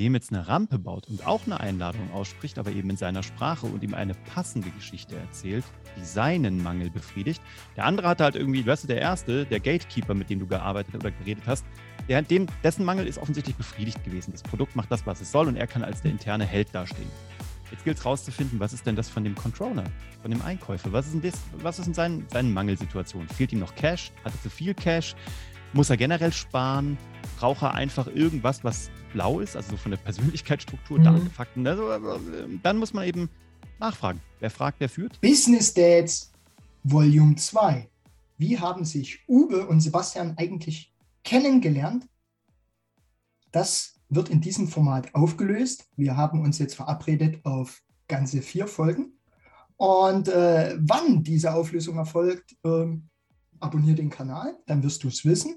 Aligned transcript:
dem 0.00 0.14
jetzt 0.14 0.32
eine 0.32 0.48
Rampe 0.48 0.78
baut 0.78 1.08
und 1.08 1.26
auch 1.26 1.42
eine 1.44 1.60
Einladung 1.60 2.10
ausspricht, 2.12 2.58
aber 2.58 2.72
eben 2.72 2.88
in 2.88 2.96
seiner 2.96 3.22
Sprache 3.22 3.66
und 3.66 3.82
ihm 3.82 3.92
eine 3.92 4.14
passende 4.14 4.70
Geschichte 4.70 5.14
erzählt, 5.14 5.64
die 5.96 6.04
seinen 6.04 6.62
Mangel 6.62 6.90
befriedigt. 6.90 7.42
Der 7.76 7.84
andere 7.84 8.08
hatte 8.08 8.24
halt 8.24 8.34
irgendwie, 8.34 8.66
weißt 8.66 8.84
du, 8.84 8.88
der 8.88 8.98
erste, 8.98 9.44
der 9.44 9.60
Gatekeeper, 9.60 10.14
mit 10.14 10.30
dem 10.30 10.40
du 10.40 10.46
gearbeitet 10.46 10.94
oder 10.94 11.10
geredet 11.10 11.44
hast, 11.46 11.66
der, 12.08 12.22
dem, 12.22 12.46
dessen 12.64 12.86
Mangel 12.86 13.06
ist 13.06 13.18
offensichtlich 13.18 13.56
befriedigt 13.56 14.02
gewesen. 14.02 14.32
Das 14.32 14.42
Produkt 14.42 14.74
macht 14.74 14.90
das, 14.90 15.04
was 15.04 15.20
es 15.20 15.30
soll 15.30 15.48
und 15.48 15.56
er 15.56 15.66
kann 15.66 15.84
als 15.84 16.00
der 16.00 16.12
interne 16.12 16.46
Held 16.46 16.74
dastehen. 16.74 17.10
Jetzt 17.70 17.84
gilt 17.84 17.98
es 17.98 18.04
rauszufinden, 18.04 18.58
was 18.58 18.72
ist 18.72 18.86
denn 18.86 18.96
das 18.96 19.10
von 19.10 19.22
dem 19.22 19.34
Controller, 19.34 19.84
von 20.22 20.30
dem 20.30 20.42
Einkäufer? 20.42 20.92
Was 20.92 21.06
ist 21.06 21.12
denn 21.12 21.30
das, 21.30 21.40
was 21.58 21.78
ist 21.78 21.86
in 21.86 21.94
seinen, 21.94 22.28
seinen 22.28 22.52
Mangelsituationen? 22.52 23.28
Fehlt 23.28 23.52
ihm 23.52 23.60
noch 23.60 23.74
Cash? 23.74 24.12
Hat 24.24 24.32
er 24.32 24.42
zu 24.42 24.50
viel 24.50 24.74
Cash? 24.74 25.14
Muss 25.72 25.88
er 25.88 25.96
generell 25.96 26.32
sparen? 26.32 26.98
Braucht 27.38 27.62
er 27.62 27.74
einfach 27.74 28.08
irgendwas, 28.08 28.64
was 28.64 28.90
blau 29.12 29.40
ist, 29.40 29.56
also 29.56 29.70
so 29.70 29.76
von 29.76 29.92
der 29.92 29.98
Persönlichkeitsstruktur, 29.98 30.98
mhm. 30.98 31.04
Daten, 31.04 31.30
Fakten? 31.30 31.66
Also, 31.66 31.88
dann 32.62 32.76
muss 32.76 32.92
man 32.92 33.06
eben 33.06 33.30
nachfragen. 33.78 34.20
Wer 34.40 34.50
fragt, 34.50 34.80
wer 34.80 34.88
führt? 34.88 35.20
Business 35.20 35.72
Dads 35.72 36.32
Volume 36.82 37.36
2. 37.36 37.88
Wie 38.38 38.58
haben 38.58 38.84
sich 38.84 39.20
Uwe 39.28 39.66
und 39.66 39.80
Sebastian 39.80 40.34
eigentlich 40.38 40.92
kennengelernt? 41.22 42.06
Das 43.52 43.94
wird 44.08 44.28
in 44.28 44.40
diesem 44.40 44.66
Format 44.66 45.14
aufgelöst. 45.14 45.86
Wir 45.96 46.16
haben 46.16 46.40
uns 46.40 46.58
jetzt 46.58 46.74
verabredet 46.74 47.44
auf 47.44 47.82
ganze 48.08 48.42
vier 48.42 48.66
Folgen. 48.66 49.18
Und 49.76 50.28
äh, 50.28 50.76
wann 50.80 51.22
diese 51.22 51.54
Auflösung 51.54 51.96
erfolgt, 51.96 52.56
ähm, 52.64 53.08
abonniere 53.60 53.96
den 53.96 54.10
Kanal, 54.10 54.56
dann 54.66 54.82
wirst 54.82 55.04
du 55.04 55.08
es 55.08 55.24
wissen. 55.24 55.56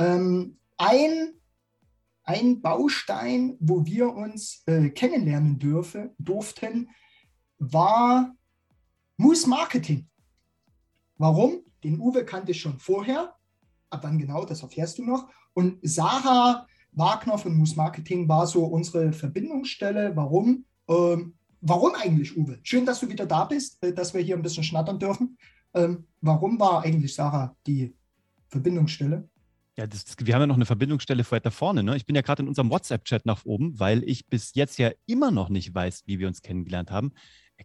Ähm, 0.00 0.56
ein, 0.78 1.34
ein 2.24 2.62
Baustein, 2.62 3.56
wo 3.60 3.84
wir 3.84 4.14
uns 4.14 4.62
äh, 4.66 4.88
kennenlernen 4.88 5.58
dürfe, 5.58 6.14
durften, 6.18 6.88
war 7.58 8.34
Moose 9.18 9.46
Marketing. 9.48 10.08
Warum? 11.18 11.60
Den 11.84 12.00
Uwe 12.00 12.24
kannte 12.24 12.52
ich 12.52 12.60
schon 12.60 12.78
vorher. 12.78 13.34
Ab 13.90 14.00
wann 14.02 14.18
genau, 14.18 14.46
das 14.46 14.62
erfährst 14.62 14.98
du 14.98 15.04
noch. 15.04 15.28
Und 15.52 15.78
Sarah 15.82 16.66
Wagner 16.92 17.36
von 17.36 17.54
Moose 17.54 17.76
Marketing 17.76 18.26
war 18.26 18.46
so 18.46 18.64
unsere 18.64 19.12
Verbindungsstelle. 19.12 20.16
Warum? 20.16 20.64
Ähm, 20.88 21.34
warum 21.60 21.94
eigentlich, 21.94 22.36
Uwe? 22.38 22.58
Schön, 22.62 22.86
dass 22.86 23.00
du 23.00 23.08
wieder 23.10 23.26
da 23.26 23.44
bist, 23.44 23.82
äh, 23.84 23.92
dass 23.92 24.14
wir 24.14 24.22
hier 24.22 24.36
ein 24.36 24.42
bisschen 24.42 24.64
schnattern 24.64 24.98
dürfen. 24.98 25.36
Ähm, 25.74 26.06
warum 26.22 26.58
war 26.58 26.84
eigentlich 26.84 27.14
Sarah 27.14 27.54
die 27.66 27.94
Verbindungsstelle? 28.48 29.28
Ja, 29.76 29.86
das, 29.86 30.04
wir 30.18 30.34
haben 30.34 30.42
ja 30.42 30.46
noch 30.46 30.56
eine 30.56 30.66
Verbindungsstelle 30.66 31.24
weiter 31.30 31.50
vorne. 31.50 31.82
Ne? 31.82 31.96
Ich 31.96 32.04
bin 32.04 32.16
ja 32.16 32.22
gerade 32.22 32.42
in 32.42 32.48
unserem 32.48 32.70
WhatsApp-Chat 32.70 33.24
nach 33.24 33.44
oben, 33.44 33.78
weil 33.78 34.02
ich 34.04 34.26
bis 34.26 34.54
jetzt 34.54 34.78
ja 34.78 34.90
immer 35.06 35.30
noch 35.30 35.48
nicht 35.48 35.74
weiß, 35.74 36.02
wie 36.06 36.18
wir 36.18 36.28
uns 36.28 36.42
kennengelernt 36.42 36.90
haben. 36.90 37.12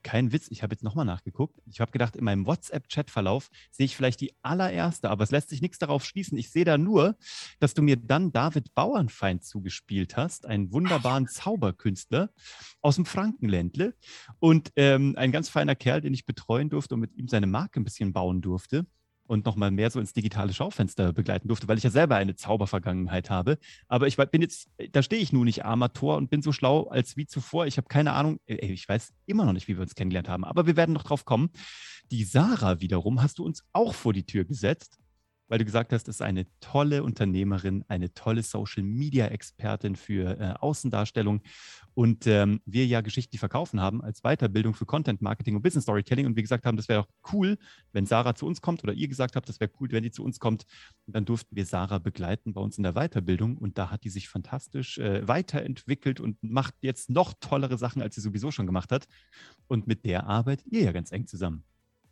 Kein 0.03 0.31
Witz, 0.31 0.47
ich 0.49 0.61
habe 0.61 0.73
jetzt 0.73 0.83
nochmal 0.83 1.05
nachgeguckt. 1.05 1.59
Ich 1.65 1.79
habe 1.79 1.91
gedacht, 1.91 2.15
in 2.15 2.23
meinem 2.25 2.45
WhatsApp-Chat-Verlauf 2.45 3.49
sehe 3.71 3.85
ich 3.85 3.95
vielleicht 3.95 4.21
die 4.21 4.33
allererste, 4.41 5.09
aber 5.09 5.23
es 5.23 5.31
lässt 5.31 5.49
sich 5.49 5.61
nichts 5.61 5.79
darauf 5.79 6.05
schließen. 6.05 6.37
Ich 6.37 6.51
sehe 6.51 6.65
da 6.65 6.77
nur, 6.77 7.15
dass 7.59 7.73
du 7.73 7.81
mir 7.81 7.95
dann 7.95 8.31
David 8.31 8.73
Bauernfeind 8.75 9.43
zugespielt 9.43 10.17
hast, 10.17 10.45
einen 10.45 10.71
wunderbaren 10.71 11.27
Zauberkünstler 11.27 12.29
aus 12.81 12.95
dem 12.95 13.05
Frankenländle 13.05 13.95
und 14.39 14.71
ähm, 14.75 15.15
ein 15.17 15.31
ganz 15.31 15.49
feiner 15.49 15.75
Kerl, 15.75 16.01
den 16.01 16.13
ich 16.13 16.25
betreuen 16.25 16.69
durfte 16.69 16.95
und 16.95 17.01
mit 17.01 17.15
ihm 17.15 17.27
seine 17.27 17.47
Marke 17.47 17.79
ein 17.79 17.85
bisschen 17.85 18.13
bauen 18.13 18.41
durfte 18.41 18.85
und 19.27 19.45
nochmal 19.45 19.71
mehr 19.71 19.89
so 19.89 19.99
ins 19.99 20.13
digitale 20.13 20.53
Schaufenster 20.53 21.13
begleiten 21.13 21.47
durfte, 21.47 21.67
weil 21.67 21.77
ich 21.77 21.83
ja 21.83 21.89
selber 21.89 22.15
eine 22.15 22.35
Zaubervergangenheit 22.35 23.29
habe. 23.29 23.57
Aber 23.87 24.07
ich 24.07 24.17
bin 24.17 24.41
jetzt, 24.41 24.69
da 24.91 25.01
stehe 25.01 25.21
ich 25.21 25.33
nun 25.33 25.45
nicht 25.45 25.65
Amateur 25.65 26.17
und 26.17 26.29
bin 26.29 26.41
so 26.41 26.51
schlau 26.51 26.87
als 26.87 27.17
wie 27.17 27.25
zuvor. 27.25 27.65
Ich 27.65 27.77
habe 27.77 27.87
keine 27.87 28.13
Ahnung, 28.13 28.39
ich 28.45 28.87
weiß 28.87 29.13
immer 29.25 29.45
noch 29.45 29.53
nicht, 29.53 29.67
wie 29.67 29.75
wir 29.75 29.81
uns 29.81 29.95
kennengelernt 29.95 30.29
haben, 30.29 30.43
aber 30.43 30.67
wir 30.67 30.75
werden 30.75 30.93
noch 30.93 31.03
drauf 31.03 31.25
kommen. 31.25 31.49
Die 32.11 32.23
Sarah 32.23 32.81
wiederum 32.81 33.21
hast 33.21 33.39
du 33.39 33.45
uns 33.45 33.63
auch 33.73 33.93
vor 33.93 34.13
die 34.13 34.25
Tür 34.25 34.45
gesetzt 34.45 34.99
weil 35.47 35.59
du 35.59 35.65
gesagt 35.65 35.93
hast, 35.93 36.07
ist 36.07 36.21
eine 36.21 36.47
tolle 36.59 37.03
Unternehmerin, 37.03 37.83
eine 37.87 38.13
tolle 38.13 38.43
Social-Media-Expertin 38.43 39.95
für 39.95 40.39
äh, 40.39 40.53
Außendarstellung 40.59 41.41
und 41.93 42.27
ähm, 42.27 42.61
wir 42.65 42.85
ja 42.85 43.01
Geschichten, 43.01 43.37
verkaufen 43.37 43.81
haben 43.81 44.01
als 44.01 44.21
Weiterbildung 44.21 44.73
für 44.73 44.85
Content 44.85 45.21
Marketing 45.21 45.55
und 45.55 45.61
Business 45.61 45.83
Storytelling 45.83 46.25
und 46.25 46.35
wir 46.35 46.43
gesagt 46.43 46.65
haben, 46.65 46.77
das 46.77 46.89
wäre 46.89 47.01
auch 47.01 47.07
cool, 47.33 47.57
wenn 47.91 48.05
Sarah 48.05 48.35
zu 48.35 48.45
uns 48.45 48.61
kommt 48.61 48.83
oder 48.83 48.93
ihr 48.93 49.07
gesagt 49.07 49.35
habt, 49.35 49.47
das 49.49 49.59
wäre 49.59 49.71
cool, 49.79 49.89
wenn 49.91 50.03
die 50.03 50.11
zu 50.11 50.23
uns 50.23 50.39
kommt. 50.39 50.65
Und 51.05 51.15
dann 51.15 51.25
durften 51.25 51.55
wir 51.55 51.65
Sarah 51.65 51.99
begleiten 51.99 52.53
bei 52.53 52.61
uns 52.61 52.77
in 52.77 52.83
der 52.83 52.93
Weiterbildung 52.93 53.57
und 53.57 53.77
da 53.77 53.91
hat 53.91 54.03
die 54.03 54.09
sich 54.09 54.29
fantastisch 54.29 54.97
äh, 54.97 55.27
weiterentwickelt 55.27 56.19
und 56.19 56.37
macht 56.43 56.75
jetzt 56.81 57.09
noch 57.09 57.33
tollere 57.39 57.77
Sachen, 57.77 58.01
als 58.01 58.15
sie 58.15 58.21
sowieso 58.21 58.51
schon 58.51 58.65
gemacht 58.65 58.91
hat. 58.91 59.07
Und 59.67 59.87
mit 59.87 60.05
der 60.05 60.27
arbeitet 60.27 60.67
ihr 60.71 60.83
ja 60.83 60.91
ganz 60.91 61.11
eng 61.11 61.27
zusammen. 61.27 61.63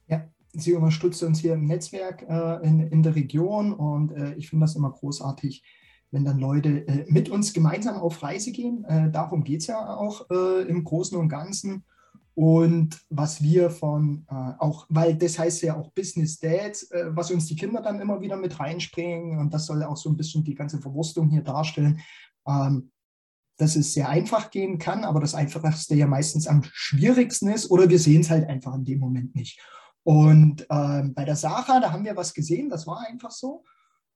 Ja, 0.07 0.27
sie 0.53 0.73
unterstützt 0.73 1.23
uns 1.23 1.39
hier 1.39 1.53
im 1.53 1.65
Netzwerk 1.65 2.23
äh, 2.27 2.65
in, 2.65 2.79
in 2.87 3.03
der 3.03 3.15
Region 3.15 3.73
und 3.73 4.11
äh, 4.11 4.35
ich 4.35 4.49
finde 4.49 4.65
das 4.65 4.75
immer 4.75 4.91
großartig, 4.91 5.63
wenn 6.11 6.25
dann 6.25 6.39
Leute 6.39 6.87
äh, 6.87 7.05
mit 7.07 7.29
uns 7.29 7.53
gemeinsam 7.53 7.95
auf 7.95 8.21
Reise 8.21 8.51
gehen. 8.51 8.85
Äh, 8.85 9.11
darum 9.11 9.43
geht 9.43 9.61
es 9.61 9.67
ja 9.67 9.95
auch 9.95 10.29
äh, 10.29 10.61
im 10.63 10.83
Großen 10.83 11.17
und 11.17 11.29
Ganzen. 11.29 11.83
Und 12.35 12.99
was 13.09 13.43
wir 13.43 13.69
von, 13.69 14.25
äh, 14.29 14.53
auch, 14.59 14.87
weil 14.89 15.15
das 15.15 15.37
heißt 15.37 15.61
ja 15.63 15.77
auch 15.77 15.91
Business 15.91 16.39
Dads, 16.39 16.89
was 17.09 17.29
uns 17.29 17.45
die 17.45 17.55
Kinder 17.55 17.81
dann 17.81 17.99
immer 17.99 18.21
wieder 18.21 18.37
mit 18.37 18.59
reinspringen 18.59 19.37
und 19.37 19.53
das 19.53 19.67
soll 19.67 19.83
auch 19.83 19.97
so 19.97 20.09
ein 20.09 20.17
bisschen 20.17 20.43
die 20.43 20.55
ganze 20.55 20.79
Verwurstung 20.79 21.29
hier 21.29 21.43
darstellen. 21.43 21.99
Ähm, 22.47 22.89
dass 23.57 23.75
es 23.75 23.93
sehr 23.93 24.09
einfach 24.09 24.49
gehen 24.49 24.79
kann, 24.79 25.03
aber 25.03 25.19
das 25.19 25.35
Einfachste 25.35 25.93
ja 25.93 26.07
meistens 26.07 26.47
am 26.47 26.63
schwierigsten 26.73 27.49
ist 27.49 27.69
oder 27.69 27.87
wir 27.87 27.99
sehen 27.99 28.21
es 28.21 28.31
halt 28.31 28.49
einfach 28.49 28.73
in 28.73 28.83
dem 28.83 28.99
Moment 28.99 29.35
nicht. 29.35 29.61
Und 30.03 30.67
ähm, 30.69 31.13
bei 31.13 31.23
der 31.23 31.35
Sacha, 31.35 31.79
da 31.79 31.91
haben 31.91 32.03
wir 32.03 32.15
was 32.15 32.33
gesehen, 32.33 32.69
das 32.69 32.85
war 32.85 33.05
einfach 33.07 33.31
so. 33.31 33.63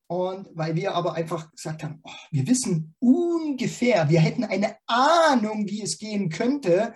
Und 0.09 0.50
weil 0.53 0.75
wir 0.75 0.96
aber 0.96 1.14
einfach 1.14 1.52
gesagt 1.52 1.84
haben, 1.84 2.00
oh, 2.03 2.12
wir 2.31 2.48
wissen 2.48 2.96
ungefähr, 3.00 4.09
wir 4.09 4.22
hätten 4.22 4.46
eine 4.46 4.75
Ahnung, 4.86 5.68
wie 5.68 5.81
es 5.81 5.98
gehen 5.98 6.30
könnte. 6.30 6.94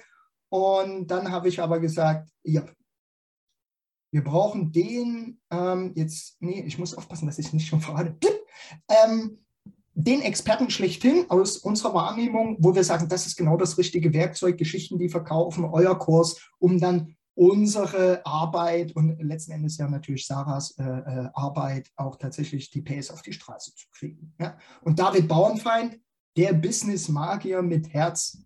Und 0.49 1.07
dann 1.07 1.31
habe 1.31 1.49
ich 1.49 1.61
aber 1.61 1.79
gesagt, 1.79 2.29
ja, 2.43 2.63
wir 4.13 4.23
brauchen 4.23 4.71
den, 4.71 5.39
ähm, 5.51 5.93
jetzt, 5.95 6.41
nee, 6.41 6.61
ich 6.65 6.77
muss 6.77 6.93
aufpassen, 6.93 7.27
dass 7.27 7.39
ich 7.39 7.53
nicht 7.53 7.67
schon 7.67 7.81
verrate, 7.81 8.17
ähm, 8.89 9.39
den 9.93 10.21
Experten 10.21 10.69
schlechthin 10.69 11.25
aus 11.29 11.57
unserer 11.57 11.93
Wahrnehmung, 11.93 12.57
wo 12.59 12.75
wir 12.75 12.83
sagen, 12.83 13.09
das 13.09 13.27
ist 13.27 13.35
genau 13.35 13.57
das 13.57 13.77
richtige 13.77 14.13
Werkzeug, 14.13 14.57
Geschichten, 14.57 14.99
die 14.99 15.09
verkaufen, 15.09 15.65
euer 15.65 15.97
Kurs, 15.99 16.37
um 16.59 16.79
dann 16.79 17.15
unsere 17.41 18.23
Arbeit 18.23 18.95
und 18.95 19.19
letzten 19.19 19.53
Endes 19.53 19.75
ja 19.77 19.89
natürlich 19.89 20.27
Sarahs 20.27 20.77
äh, 20.77 20.83
äh 20.83 21.29
Arbeit 21.33 21.89
auch 21.95 22.17
tatsächlich 22.17 22.69
die 22.69 22.83
PS 22.83 23.09
auf 23.09 23.23
die 23.23 23.33
Straße 23.33 23.73
zu 23.73 23.87
kriegen. 23.89 24.35
Ja? 24.39 24.59
Und 24.83 24.99
David 24.99 25.27
Bauernfeind, 25.27 25.99
der 26.37 26.53
Business-Magier 26.53 27.63
mit 27.63 27.91
Herz. 27.91 28.37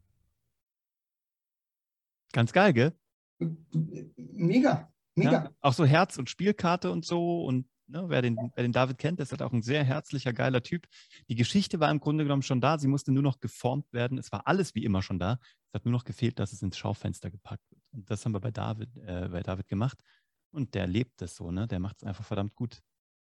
Ganz 2.32 2.54
geil, 2.54 2.72
gell? 2.72 2.94
Mega, 4.16 4.90
mega. 5.16 5.32
Ja, 5.32 5.52
auch 5.60 5.74
so 5.74 5.86
Herz 5.86 6.18
und 6.18 6.30
Spielkarte 6.30 6.90
und 6.90 7.04
so 7.04 7.44
und 7.44 7.68
Ne, 7.88 8.04
wer, 8.08 8.24
den, 8.24 8.36
wer 8.56 8.64
den 8.64 8.72
David 8.72 8.98
kennt, 8.98 9.20
ist 9.20 9.30
halt 9.30 9.44
auch 9.44 9.54
ein 9.54 9.62
sehr 9.62 9.84
herzlicher, 9.84 10.34
geiler 10.34 10.64
Typ. 10.64 10.88
Die 11.30 11.36
Geschichte 11.36 11.80
war 11.80 11.92
im 11.92 12.00
Grunde 12.00 12.24
genommen 12.24 12.42
schon 12.42 12.60
da. 12.60 12.80
Sie 12.80 12.88
musste 12.88 13.12
nur 13.12 13.22
noch 13.22 13.40
geformt 13.40 13.94
werden. 13.94 14.18
Es 14.18 14.32
war 14.32 14.48
alles 14.48 14.74
wie 14.74 14.84
immer 14.84 15.04
schon 15.04 15.20
da. 15.20 15.38
Es 15.68 15.76
hat 15.76 15.86
nur 15.86 15.92
noch 15.92 16.04
gefehlt, 16.04 16.40
dass 16.40 16.52
es 16.52 16.64
ins 16.64 16.80
Schaufenster 16.80 17.30
gepackt 17.30 17.70
wird. 17.70 17.75
Das 17.96 18.26
haben 18.26 18.34
wir 18.34 18.40
bei 18.40 18.52
David, 18.52 18.96
äh, 18.98 19.28
bei 19.30 19.42
David 19.42 19.68
gemacht. 19.68 19.98
Und 20.52 20.74
der 20.74 20.88
lebt 20.88 21.22
das 21.22 21.36
so, 21.36 21.52
ne? 21.52 21.68
Der 21.68 21.80
macht 21.80 21.98
es 21.98 22.04
einfach 22.04 22.24
verdammt 22.24 22.56
gut. 22.56 22.82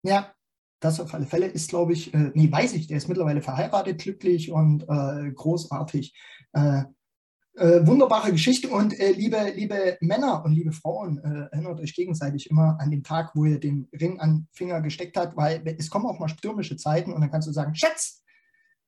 Ja, 0.03 0.33
das 0.79 0.99
auf 0.99 1.13
alle 1.13 1.25
Fälle 1.25 1.47
ist, 1.47 1.69
glaube 1.69 1.93
ich, 1.93 2.13
äh, 2.13 2.31
nee, 2.33 2.51
weiß 2.51 2.73
ich, 2.73 2.87
der 2.87 2.97
ist 2.97 3.07
mittlerweile 3.07 3.41
verheiratet, 3.41 3.99
glücklich 3.99 4.51
und 4.51 4.83
äh, 4.83 5.31
großartig. 5.31 6.13
Äh, 6.51 6.83
äh, 7.55 7.85
wunderbare 7.85 8.31
Geschichte 8.31 8.67
und 8.69 8.99
äh, 8.99 9.11
liebe, 9.11 9.37
liebe 9.55 9.97
Männer 10.01 10.43
und 10.43 10.53
liebe 10.53 10.71
Frauen, 10.71 11.19
äh, 11.19 11.49
erinnert 11.51 11.79
euch 11.79 11.93
gegenseitig 11.93 12.49
immer 12.49 12.77
an 12.79 12.89
den 12.89 13.03
Tag, 13.03 13.31
wo 13.35 13.45
ihr 13.45 13.59
den 13.59 13.87
Ring 13.93 14.19
an 14.19 14.33
den 14.33 14.47
Finger 14.51 14.81
gesteckt 14.81 15.17
habt, 15.17 15.37
weil 15.37 15.63
es 15.77 15.89
kommen 15.89 16.07
auch 16.07 16.19
mal 16.19 16.29
stürmische 16.29 16.77
Zeiten 16.77 17.13
und 17.13 17.21
dann 17.21 17.29
kannst 17.29 17.47
du 17.47 17.51
sagen, 17.51 17.75
Schatz, 17.75 18.23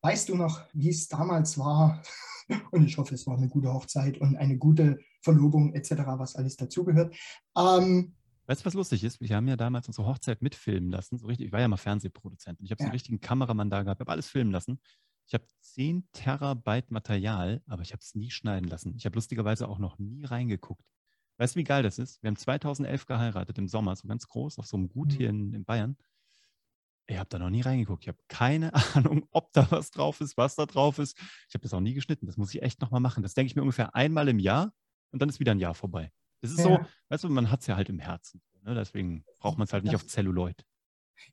weißt 0.01 0.30
du 0.30 0.36
noch, 0.36 0.63
wie 0.74 0.89
es 0.89 1.07
damals 1.07 1.57
war? 1.57 2.01
Und 2.71 2.86
ich 2.86 2.95
hoffe, 3.00 3.16
es 3.16 3.25
war 3.25 3.38
eine 3.38 3.48
gute 3.48 3.74
Hochzeit 3.74 4.19
und 4.19 4.36
eine 4.36 4.56
gute 4.56 5.00
Verlobung 5.25 5.74
etc., 5.74 5.92
was 6.18 6.36
alles 6.36 6.56
dazugehört. 6.56 7.16
Ähm, 7.57 8.13
Weißt 8.48 8.62
du, 8.62 8.66
was 8.66 8.75
lustig 8.75 9.04
ist? 9.04 9.19
Wir 9.19 9.36
haben 9.36 9.48
ja 9.48 9.56
damals 9.56 9.88
unsere 9.88 10.07
Hochzeit 10.07 10.42
mitfilmen 10.44 10.92
lassen. 10.92 11.18
So 11.18 11.25
richtig, 11.25 11.48
ich 11.48 11.51
war 11.51 11.60
ja 11.60 11.68
mal 11.68 11.77
Fernsehproduzent. 11.77 12.62
Ich 12.62 12.69
habe 12.69 12.80
ja. 12.80 12.86
so 12.86 12.89
einen 12.89 12.94
richtigen 12.94 13.19
Kameramann 13.19 13.72
da 13.72 13.81
gehabt, 13.81 14.00
habe 14.00 14.12
alles 14.12 14.30
filmen 14.30 14.51
lassen. 14.51 14.80
Ich 15.27 15.33
habe 15.33 15.45
10 15.62 16.07
Terabyte 16.12 16.92
Material, 16.92 17.63
aber 17.66 17.81
ich 17.81 17.92
habe 17.92 18.01
es 18.01 18.13
nie 18.13 18.30
schneiden 18.30 18.69
lassen. 18.69 18.94
Ich 18.95 19.06
habe 19.06 19.16
lustigerweise 19.16 19.68
auch 19.68 19.80
noch 19.80 19.98
nie 19.98 20.24
reingeguckt. 20.25 20.86
Weißt 21.38 21.56
du, 21.56 21.60
wie 21.60 21.63
geil 21.63 21.81
das 21.81 21.98
ist? 21.98 22.21
Wir 22.21 22.28
haben 22.28 22.38
2011 22.38 23.07
geheiratet 23.07 23.57
im 23.57 23.68
Sommer, 23.68 23.95
so 23.95 24.07
ganz 24.07 24.28
groß, 24.28 24.60
auf 24.60 24.68
so 24.68 24.78
einem 24.78 24.89
Gut 24.89 25.13
mhm. 25.13 25.18
hier 25.18 25.30
in, 25.30 25.54
in 25.54 25.66
Bayern. 25.66 25.98
Ich 27.07 27.18
habe 27.18 27.30
da 27.30 27.39
noch 27.39 27.50
nie 27.50 27.62
reingeguckt. 27.62 28.04
Ich 28.04 28.07
habe 28.07 28.19
keine 28.28 28.71
Ahnung, 28.95 29.28
ob 29.31 29.51
da 29.54 29.69
was 29.71 29.89
drauf 29.89 30.21
ist, 30.21 30.38
was 30.38 30.56
da 30.56 30.68
drauf 30.68 31.00
ist. 31.00 31.18
Ich 31.50 31.56
habe 31.56 31.63
das 31.63 31.74
auch 31.74 31.81
nie 31.81 31.95
geschnitten. 31.95 32.28
Das 32.28 32.38
muss 32.38 32.54
ich 32.54 32.62
echt 32.62 32.80
nochmal 32.81 33.01
machen. 33.01 33.24
Das 33.24 33.33
denke 33.33 33.48
ich 33.48 33.56
mir 33.56 33.63
ungefähr 33.63 33.95
einmal 33.95 34.28
im 34.28 34.39
Jahr 34.39 34.74
und 35.12 35.22
dann 35.22 35.30
ist 35.30 35.40
wieder 35.40 35.52
ein 35.52 35.60
Jahr 35.60 35.75
vorbei. 35.75 36.12
Das 36.42 36.52
ist 36.52 36.60
ja. 36.60 36.66
so, 36.66 36.80
weißt 37.10 37.24
du, 37.24 37.30
man 37.30 37.50
hat 37.50 37.62
es 37.62 37.68
ja 37.68 37.75
halt 37.75 37.90
im 37.90 38.00
Herzen. 38.00 38.42
Ne? 38.63 38.75
Deswegen 38.75 39.24
braucht 39.40 39.57
man 39.57 39.66
es 39.66 39.74
halt 39.74 39.84
nicht 39.84 39.96
auf 39.96 40.06
Zelluloid. 40.06 40.66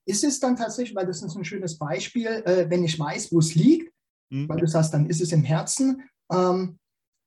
Ist 0.04 0.24
es 0.24 0.38
dann 0.38 0.56
tatsächlich, 0.56 0.94
weil 0.94 1.06
das 1.06 1.22
ist 1.22 1.36
ein 1.36 1.44
schönes 1.44 1.78
Beispiel, 1.78 2.26
äh, 2.26 2.70
wenn 2.70 2.84
ich 2.84 2.98
weiß, 2.98 3.32
wo 3.32 3.40
es 3.40 3.54
liegt, 3.54 3.92
mhm. 4.30 4.48
weil 4.48 4.58
du 4.58 4.66
sagst, 4.66 4.94
dann 4.94 5.06
ist 5.06 5.20
es 5.20 5.32
im 5.32 5.42
Herzen. 5.42 6.02
Ähm, 6.30 6.78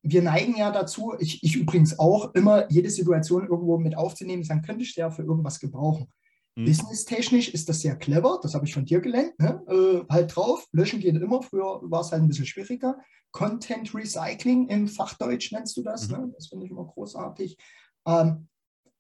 wir 0.02 0.22
neigen 0.22 0.56
ja 0.56 0.72
dazu, 0.72 1.16
ich, 1.20 1.44
ich, 1.44 1.56
übrigens 1.56 1.98
auch, 1.98 2.34
immer 2.36 2.72
jede 2.72 2.90
Situation 2.90 3.48
irgendwo 3.48 3.78
mit 3.78 3.98
aufzunehmen, 3.98 4.44
dann 4.48 4.62
könnte 4.62 4.84
ich 4.84 4.94
der 4.94 5.12
für 5.12 5.24
irgendwas 5.24 5.60
gebrauchen. 5.60 6.08
Mhm. 6.56 6.66
Business-technisch 6.66 7.50
ist 7.50 7.68
das 7.70 7.82
sehr 7.82 7.96
clever, 7.96 8.40
das 8.42 8.56
habe 8.56 8.66
ich 8.66 8.74
von 8.74 8.86
dir 8.86 9.02
gelernt. 9.02 9.38
Ne? 9.40 9.62
Äh, 9.68 10.14
halt 10.14 10.36
drauf, 10.36 10.66
löschen 10.72 11.00
geht 11.00 11.16
immer, 11.16 11.42
früher 11.42 11.82
war 11.84 12.02
es 12.02 12.12
halt 12.12 12.22
ein 12.22 12.28
bisschen 12.28 12.46
schwieriger. 12.46 12.98
Content 13.32 13.94
Recycling 13.94 14.70
im 14.70 14.88
Fachdeutsch 14.88 15.52
nennst 15.52 15.76
du 15.76 15.84
das, 15.84 16.08
mhm. 16.08 16.16
ne? 16.16 16.34
das 16.36 16.48
finde 16.48 16.66
ich 16.66 16.72
immer 16.72 16.86
großartig. 16.86 17.58
Ähm, 18.08 18.48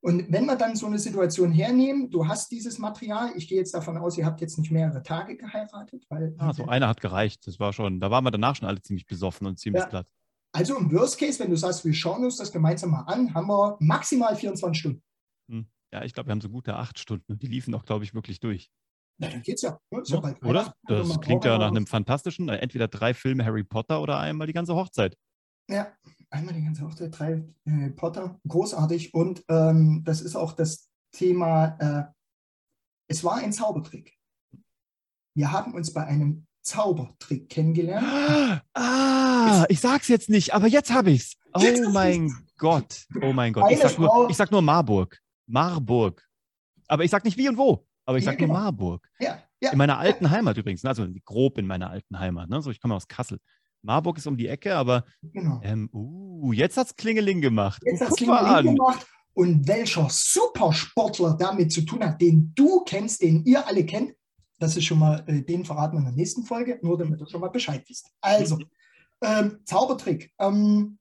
und 0.02 0.32
wenn 0.32 0.46
wir 0.46 0.56
dann 0.56 0.76
so 0.76 0.86
eine 0.86 1.00
Situation 1.00 1.52
hernehmen, 1.52 2.12
du 2.12 2.28
hast 2.28 2.52
dieses 2.52 2.78
Material, 2.78 3.32
ich 3.36 3.48
gehe 3.48 3.58
jetzt 3.58 3.74
davon 3.74 3.98
aus, 3.98 4.16
ihr 4.20 4.26
habt 4.28 4.40
jetzt 4.40 4.60
nicht 4.60 4.70
mehrere 4.70 5.02
Tage 5.02 5.36
geheiratet, 5.36 6.06
weil. 6.10 6.36
Ah, 6.38 6.54
so 6.54 6.68
einer 6.68 6.88
hat 6.88 7.02
gereicht. 7.02 7.48
Das 7.48 7.60
war 7.60 7.74
schon, 7.74 8.00
da 8.00 8.12
waren 8.12 8.24
wir 8.24 8.30
danach 8.30 8.56
schon 8.56 8.68
alle 8.68 8.80
ziemlich 8.84 9.08
besoffen 9.08 9.48
und 9.48 9.58
ziemlich 9.58 9.82
ja. 9.82 9.90
platt. 9.90 10.12
Also 10.52 10.78
im 10.78 10.92
Worst 10.92 11.18
Case, 11.18 11.40
wenn 11.40 11.50
du 11.50 11.58
sagst, 11.58 11.84
wir 11.86 11.94
schauen 11.94 12.24
uns 12.24 12.38
das 12.38 12.52
gemeinsam 12.52 12.92
mal 12.92 13.02
an, 13.02 13.34
haben 13.34 13.48
wir 13.48 13.78
maximal 13.80 14.36
24 14.36 14.80
Stunden. 14.80 15.04
Hm. 15.50 15.66
Ja, 15.96 16.04
ich 16.04 16.14
glaube, 16.14 16.28
wir 16.28 16.32
haben 16.32 16.42
so 16.42 16.50
gute 16.50 16.76
acht 16.76 17.00
Stunden 17.00 17.32
und 17.32 17.42
die 17.42 17.48
liefen 17.48 17.74
auch, 17.74 17.86
glaube 17.86 18.04
ich, 18.04 18.14
wirklich 18.14 18.42
durch. 18.42 18.70
Na, 19.18 19.30
dann 19.30 19.42
geht's 19.42 19.62
ja. 19.62 19.80
ja, 19.92 20.02
ja 20.04 20.36
oder? 20.44 20.76
Das 20.84 21.22
klingt 21.22 21.46
ja 21.46 21.58
nach 21.58 21.70
einem 21.70 21.88
fantastischen, 21.88 22.50
äh, 22.50 22.58
entweder 22.58 22.90
drei 22.90 23.14
Filme 23.14 23.46
Harry 23.46 23.64
Potter 23.64 24.02
oder 24.02 24.20
einmal 24.20 24.46
die 24.46 24.52
ganze 24.52 24.76
Hochzeit. 24.76 25.18
Ja, 25.70 25.88
einmal 26.30 26.54
die 26.54 26.66
ganze 26.66 26.84
Hochzeit, 26.84 27.18
drei 27.18 27.46
äh, 27.64 27.92
Potter, 27.92 28.38
großartig. 28.46 29.14
Und 29.14 29.46
ähm, 29.48 30.02
das 30.04 30.20
ist 30.20 30.36
auch 30.36 30.52
das 30.52 30.90
Thema, 31.14 31.78
äh, 31.80 32.12
es 33.08 33.24
war 33.24 33.36
ein 33.36 33.54
Zaubertrick. 33.54 34.18
Wir 35.34 35.54
haben 35.54 35.76
uns 35.76 35.94
bei 35.94 36.04
einem 36.06 36.46
Zaubertrick 36.62 37.48
kennengelernt. 37.48 38.06
Ah, 38.74 39.66
ich 39.70 39.80
sag's 39.80 40.08
jetzt 40.08 40.28
nicht, 40.28 40.56
aber 40.56 40.68
jetzt 40.68 40.92
habe 40.92 41.12
ich's. 41.12 41.38
Oh 41.54 41.90
mein 41.92 42.34
Gott, 42.58 43.06
oh 43.22 43.32
mein 43.32 43.54
Gott. 43.54 43.72
Ich 43.72 43.80
sag, 43.80 43.98
nur, 44.00 44.28
ich 44.30 44.36
sag 44.36 44.52
nur 44.52 44.64
Marburg. 44.64 45.22
Marburg. 45.48 46.28
Aber 46.88 47.04
ich 47.04 47.12
sag 47.12 47.26
nicht 47.26 47.38
wie 47.38 47.50
und 47.50 47.58
wo, 47.58 47.86
aber 48.06 48.18
ich 48.18 48.26
ja, 48.26 48.34
genau. 48.34 48.54
nur 48.54 48.62
Marburg. 48.62 49.10
Ja, 49.20 49.42
ja, 49.62 49.72
in 49.72 49.78
meiner 49.78 49.98
alten 49.98 50.30
Heimat 50.30 50.58
übrigens, 50.58 50.84
ne? 50.84 50.90
also 50.90 51.08
grob 51.24 51.58
in 51.58 51.68
meiner 51.68 51.90
alten 51.90 52.20
Heimat. 52.20 52.50
Ne? 52.50 52.62
So, 52.62 52.72
ich 52.72 52.80
komme 52.80 52.96
aus 52.96 53.08
Kassel. 53.08 53.40
Marburg 53.82 54.18
ist 54.18 54.28
um 54.28 54.38
die 54.38 54.48
Ecke, 54.48 54.76
aber 54.76 55.06
genau. 55.22 55.60
ähm, 55.64 55.90
uh, 55.94 56.52
jetzt 56.54 56.78
hat 56.78 56.88
es 56.88 56.96
Klingeling 56.96 57.42
gemacht. 57.42 57.82
Jetzt 57.86 58.02
uh, 58.02 58.06
hat 58.06 58.12
es 58.12 58.18
Klingeling 58.18 58.76
gemacht. 58.76 59.08
Und 59.34 59.68
welcher 59.68 60.08
Supersportler 60.10 61.36
damit 61.38 61.72
zu 61.72 61.82
tun 61.82 62.04
hat, 62.04 62.22
den 62.22 62.54
du 62.56 62.84
kennst, 62.86 63.22
den 63.22 63.44
ihr 63.46 63.68
alle 63.68 63.86
kennt, 63.86 64.14
das 64.60 64.78
ist 64.78 64.86
schon 64.86 65.00
mal, 65.00 65.24
äh, 65.28 65.42
den 65.42 65.66
verraten 65.66 65.96
wir 65.96 66.00
in 66.00 66.06
der 66.06 66.14
nächsten 66.14 66.44
Folge, 66.44 66.80
nur 66.82 66.98
damit 66.98 67.20
ihr 67.20 67.28
schon 67.28 67.42
mal 67.42 67.50
Bescheid 67.50 67.84
wisst. 67.88 68.10
Also, 68.22 68.58
ähm, 69.22 69.60
Zaubertrick. 69.66 70.34
Ähm, 70.40 70.98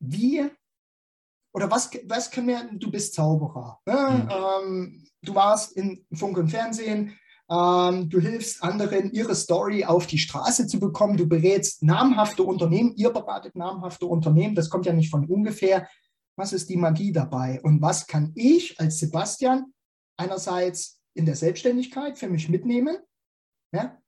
wie 0.00 0.50
oder 1.52 1.70
was, 1.70 1.90
was 2.04 2.30
können 2.30 2.48
wir, 2.48 2.68
du 2.72 2.90
bist 2.90 3.14
Zauberer. 3.14 3.80
Ne? 3.86 3.94
Mhm. 3.94 4.28
Ähm, 4.30 5.04
du 5.22 5.34
warst 5.34 5.76
in 5.76 6.04
Funk 6.12 6.38
und 6.38 6.48
Fernsehen, 6.48 7.16
ähm, 7.50 8.08
du 8.08 8.20
hilfst 8.20 8.62
anderen, 8.62 9.10
ihre 9.12 9.34
Story 9.34 9.84
auf 9.84 10.06
die 10.06 10.18
Straße 10.18 10.68
zu 10.68 10.78
bekommen. 10.78 11.16
Du 11.16 11.26
berätst 11.26 11.82
namhafte 11.82 12.44
Unternehmen. 12.44 12.94
Ihr 12.94 13.10
beratet 13.10 13.56
namhafte 13.56 14.06
Unternehmen. 14.06 14.54
Das 14.54 14.70
kommt 14.70 14.86
ja 14.86 14.92
nicht 14.92 15.10
von 15.10 15.26
ungefähr. 15.26 15.88
Was 16.36 16.52
ist 16.52 16.70
die 16.70 16.76
Magie 16.76 17.12
dabei? 17.12 17.60
Und 17.62 17.82
was 17.82 18.06
kann 18.06 18.32
ich 18.36 18.78
als 18.78 18.98
Sebastian 18.98 19.74
einerseits 20.16 21.00
in 21.14 21.26
der 21.26 21.34
Selbstständigkeit 21.34 22.16
für 22.18 22.28
mich 22.28 22.48
mitnehmen? 22.48 22.98
Ja? 23.74 23.98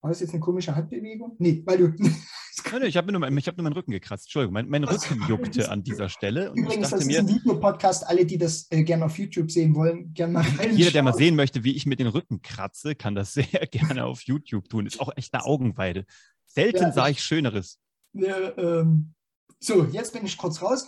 War 0.00 0.10
das 0.10 0.20
jetzt 0.20 0.30
eine 0.30 0.40
komische 0.40 0.76
Handbewegung? 0.76 1.34
Nee, 1.38 1.62
weil 1.66 1.78
du. 1.78 1.92
Nein, 2.72 2.82
ich 2.84 2.96
habe 2.96 3.12
nur, 3.12 3.20
hab 3.22 3.56
nur 3.56 3.64
meinen 3.64 3.72
Rücken 3.72 3.90
gekratzt. 3.90 4.26
Entschuldigung, 4.26 4.54
mein, 4.54 4.68
mein 4.68 4.84
Rücken 4.84 5.22
juckte 5.28 5.70
an 5.70 5.82
dieser 5.82 6.08
Stelle. 6.08 6.50
Und 6.52 6.58
Übrigens, 6.58 6.90
das 6.90 7.06
ist 7.06 7.16
ein 7.16 7.28
Videopodcast. 7.28 8.06
Alle, 8.06 8.26
die 8.26 8.38
das 8.38 8.66
äh, 8.70 8.82
gerne 8.82 9.04
auf 9.04 9.18
YouTube 9.18 9.50
sehen 9.50 9.74
wollen, 9.74 10.12
gerne 10.14 10.34
mal 10.34 10.42
reinschauen. 10.42 10.76
Jeder, 10.76 10.90
der 10.90 11.02
mal 11.02 11.14
sehen 11.14 11.36
möchte, 11.36 11.64
wie 11.64 11.74
ich 11.74 11.86
mit 11.86 12.00
den 12.00 12.08
Rücken 12.08 12.42
kratze, 12.42 12.94
kann 12.94 13.14
das 13.14 13.32
sehr 13.34 13.66
gerne 13.70 14.04
auf 14.04 14.22
YouTube 14.22 14.68
tun. 14.68 14.86
Ist 14.86 15.00
auch 15.00 15.10
echt 15.16 15.34
eine 15.34 15.44
Augenweide. 15.44 16.06
Selten 16.46 16.82
ja, 16.82 16.92
sah 16.92 17.08
ich, 17.08 17.18
ich 17.18 17.24
Schöneres. 17.24 17.78
Ja, 18.12 18.56
ähm, 18.56 19.14
so, 19.60 19.84
jetzt 19.84 20.12
bin 20.12 20.24
ich 20.24 20.36
kurz 20.36 20.62
raus. 20.62 20.86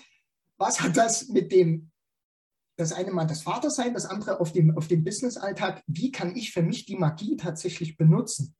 Was 0.58 0.80
hat 0.80 0.96
das 0.96 1.28
mit 1.28 1.52
dem 1.52 1.90
das 2.76 2.92
eine 2.92 3.10
mal 3.10 3.24
das 3.24 3.42
Vatersein, 3.42 3.94
das 3.94 4.06
andere 4.06 4.38
auf 4.38 4.52
dem, 4.52 4.76
auf 4.76 4.86
dem 4.86 5.02
Business-Alltag. 5.02 5.82
Wie 5.86 6.12
kann 6.12 6.36
ich 6.36 6.52
für 6.52 6.62
mich 6.62 6.84
die 6.84 6.96
Magie 6.96 7.36
tatsächlich 7.36 7.96
benutzen? 7.96 8.54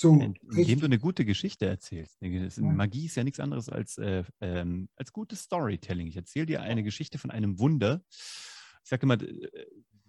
So, 0.00 0.12
Indem 0.60 0.78
du 0.78 0.86
eine 0.86 1.00
gute 1.00 1.24
Geschichte 1.24 1.66
erzählst. 1.66 2.22
Magie 2.76 3.06
ist 3.06 3.16
ja 3.16 3.24
nichts 3.24 3.40
anderes 3.40 3.68
als, 3.68 3.98
äh, 3.98 4.22
ähm, 4.40 4.88
als 4.94 5.12
gutes 5.12 5.40
Storytelling. 5.40 6.06
Ich 6.06 6.14
erzähle 6.14 6.46
dir 6.46 6.62
eine 6.62 6.84
Geschichte 6.84 7.18
von 7.18 7.32
einem 7.32 7.58
Wunder. 7.58 8.00
Ich 8.84 8.90
sage 8.90 9.02
immer, 9.02 9.18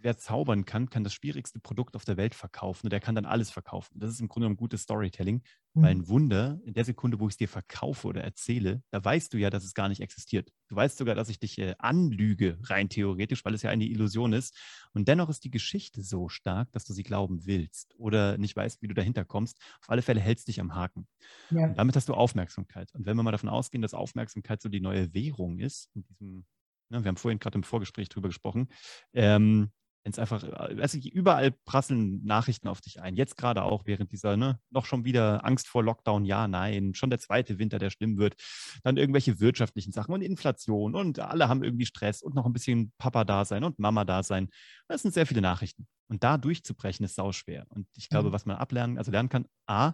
wer 0.02 0.18
zaubern 0.18 0.66
kann, 0.66 0.90
kann 0.90 1.04
das 1.04 1.14
schwierigste 1.14 1.60
Produkt 1.60 1.96
auf 1.96 2.06
der 2.06 2.18
Welt 2.18 2.36
verkaufen 2.36 2.88
und 2.88 2.92
der 2.92 3.00
kann 3.00 3.16
dann 3.16 3.26
alles 3.26 3.50
verkaufen. 3.52 4.00
Das 4.00 4.10
ist 4.10 4.20
im 4.20 4.28
Grunde 4.28 4.46
genommen 4.46 4.58
gutes 4.58 4.84
Storytelling, 4.84 5.42
mhm. 5.74 5.82
weil 5.82 5.92
ein 5.92 6.08
Wunder, 6.08 6.60
in 6.64 6.74
der 6.74 6.86
Sekunde, 6.86 7.20
wo 7.20 7.28
ich 7.28 7.34
es 7.34 7.38
dir 7.38 7.48
verkaufe 7.48 8.08
oder 8.08 8.24
erzähle, 8.24 8.82
da 8.92 9.04
weißt 9.04 9.34
du 9.34 9.38
ja, 9.38 9.50
dass 9.50 9.64
es 9.64 9.74
gar 9.74 9.90
nicht 9.90 10.02
existiert. 10.02 10.52
Du 10.68 10.76
weißt 10.76 10.98
sogar, 10.98 11.16
dass 11.16 11.30
ich 11.30 11.40
dich 11.40 11.58
äh, 11.58 11.76
anlüge, 11.80 12.58
rein 12.64 12.90
theoretisch, 12.90 13.44
weil 13.44 13.54
es 13.54 13.62
ja 13.62 13.70
eine 13.70 13.86
Illusion 13.86 14.34
ist. 14.34 14.58
Und 14.94 15.08
dennoch 15.08 15.30
ist 15.30 15.44
die 15.44 15.52
Geschichte 15.52 16.02
so 16.02 16.30
stark, 16.30 16.72
dass 16.72 16.86
du 16.86 16.94
sie 16.94 17.04
glauben 17.04 17.46
willst 17.46 17.94
oder 17.98 18.38
nicht 18.38 18.56
weißt, 18.56 18.82
wie 18.82 18.88
du 18.88 18.94
dahinter 18.94 19.26
kommst. 19.26 19.60
Auf 19.82 19.90
alle 19.90 20.02
Fälle 20.02 20.22
hältst 20.22 20.48
dich 20.48 20.60
am 20.62 20.76
Haken. 20.76 21.08
Ja. 21.50 21.68
Und 21.68 21.78
damit 21.78 21.96
hast 21.96 22.10
du 22.10 22.14
Aufmerksamkeit. 22.14 22.94
Und 22.94 23.06
wenn 23.06 23.18
wir 23.18 23.24
mal 23.24 23.32
davon 23.32 23.50
ausgehen, 23.50 23.82
dass 23.82 23.94
Aufmerksamkeit 23.94 24.62
so 24.62 24.70
die 24.70 24.82
neue 24.82 25.14
Währung 25.14 25.60
ist, 25.60 25.90
in 25.94 26.04
diesem 26.04 26.46
ne, 26.90 27.04
wir 27.04 27.10
haben 27.10 27.18
vorhin 27.18 27.40
gerade 27.40 27.58
im 27.58 27.64
Vorgespräch 27.64 28.10
drüber 28.10 28.30
gesprochen, 28.30 28.68
ähm, 29.14 29.72
wenn 30.04 30.12
es 30.12 30.20
einfach, 30.20 30.44
also 30.44 30.98
überall 30.98 31.52
prasseln 31.52 32.24
Nachrichten 32.24 32.68
auf 32.68 32.82
dich 32.82 33.02
ein. 33.02 33.16
Jetzt 33.16 33.36
gerade 33.36 33.64
auch 33.64 33.86
während 33.86 34.12
dieser, 34.12 34.38
ne, 34.38 34.60
noch 34.70 34.86
schon 34.86 35.04
wieder 35.04 35.46
Angst 35.46 35.68
vor 35.68 35.84
Lockdown, 35.84 36.26
ja, 36.26 36.48
nein, 36.48 36.94
schon 36.94 37.10
der 37.10 37.20
zweite 37.20 37.60
Winter, 37.60 37.80
der 37.80 37.90
schlimm 37.90 38.18
wird. 38.18 38.36
Dann 38.84 38.98
irgendwelche 38.98 39.40
wirtschaftlichen 39.40 39.92
Sachen 39.92 40.14
und 40.14 40.22
Inflation 40.22 40.96
und 40.96 41.20
alle 41.20 41.50
haben 41.50 41.64
irgendwie 41.64 41.86
Stress 41.86 42.22
und 42.22 42.34
noch 42.36 42.46
ein 42.46 42.54
bisschen 42.54 42.94
Papa 42.98 43.26
da 43.26 43.44
sein 43.46 43.64
und 43.64 43.80
Mama 43.80 44.06
da 44.06 44.24
sein. 44.24 44.50
Das 44.88 45.02
sind 45.02 45.14
sehr 45.14 45.26
viele 45.26 45.42
Nachrichten. 45.42 45.88
Und 46.08 46.24
da 46.24 46.38
durchzubrechen 46.38 47.06
ist 47.06 47.16
sauschwer. 47.16 47.66
Und 47.70 47.88
ich 47.96 48.10
glaube, 48.10 48.30
mhm. 48.30 48.34
was 48.34 48.46
man 48.46 48.58
ablernen, 48.58 48.98
also 48.98 49.12
lernen 49.12 49.30
kann, 49.30 49.46
A, 49.68 49.94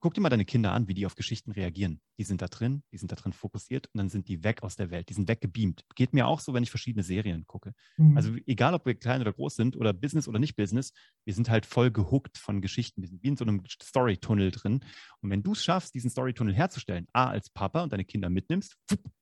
guck 0.00 0.14
dir 0.14 0.20
mal 0.20 0.28
deine 0.28 0.44
Kinder 0.44 0.72
an, 0.72 0.88
wie 0.88 0.94
die 0.94 1.06
auf 1.06 1.14
Geschichten 1.14 1.52
reagieren. 1.52 2.00
Die 2.18 2.24
sind 2.24 2.42
da 2.42 2.48
drin, 2.48 2.82
die 2.92 2.98
sind 2.98 3.12
da 3.12 3.16
drin 3.16 3.32
fokussiert 3.32 3.88
und 3.92 3.98
dann 3.98 4.08
sind 4.08 4.28
die 4.28 4.44
weg 4.44 4.62
aus 4.62 4.76
der 4.76 4.90
Welt, 4.90 5.08
die 5.08 5.14
sind 5.14 5.28
weggebeamt. 5.28 5.84
Geht 5.94 6.12
mir 6.12 6.26
auch 6.26 6.40
so, 6.40 6.54
wenn 6.54 6.62
ich 6.62 6.70
verschiedene 6.70 7.02
Serien 7.02 7.46
gucke. 7.46 7.72
Mhm. 7.96 8.16
Also 8.16 8.34
egal, 8.46 8.74
ob 8.74 8.86
wir 8.86 8.94
klein 8.94 9.20
oder 9.20 9.32
groß 9.32 9.56
sind 9.56 9.76
oder 9.76 9.92
Business 9.92 10.28
oder 10.28 10.38
nicht 10.38 10.56
Business, 10.56 10.92
wir 11.24 11.34
sind 11.34 11.50
halt 11.50 11.66
voll 11.66 11.90
gehuckt 11.90 12.38
von 12.38 12.60
Geschichten. 12.60 13.02
Wir 13.02 13.08
sind 13.08 13.22
wie 13.22 13.28
in 13.28 13.36
so 13.36 13.44
einem 13.44 13.62
Storytunnel 13.66 14.50
drin. 14.50 14.80
Und 15.20 15.30
wenn 15.30 15.42
du 15.42 15.52
es 15.52 15.64
schaffst, 15.64 15.94
diesen 15.94 16.10
Storytunnel 16.10 16.54
herzustellen, 16.54 17.06
A, 17.12 17.28
als 17.28 17.50
Papa 17.50 17.82
und 17.82 17.92
deine 17.92 18.04
Kinder 18.04 18.30
mitnimmst, 18.30 18.76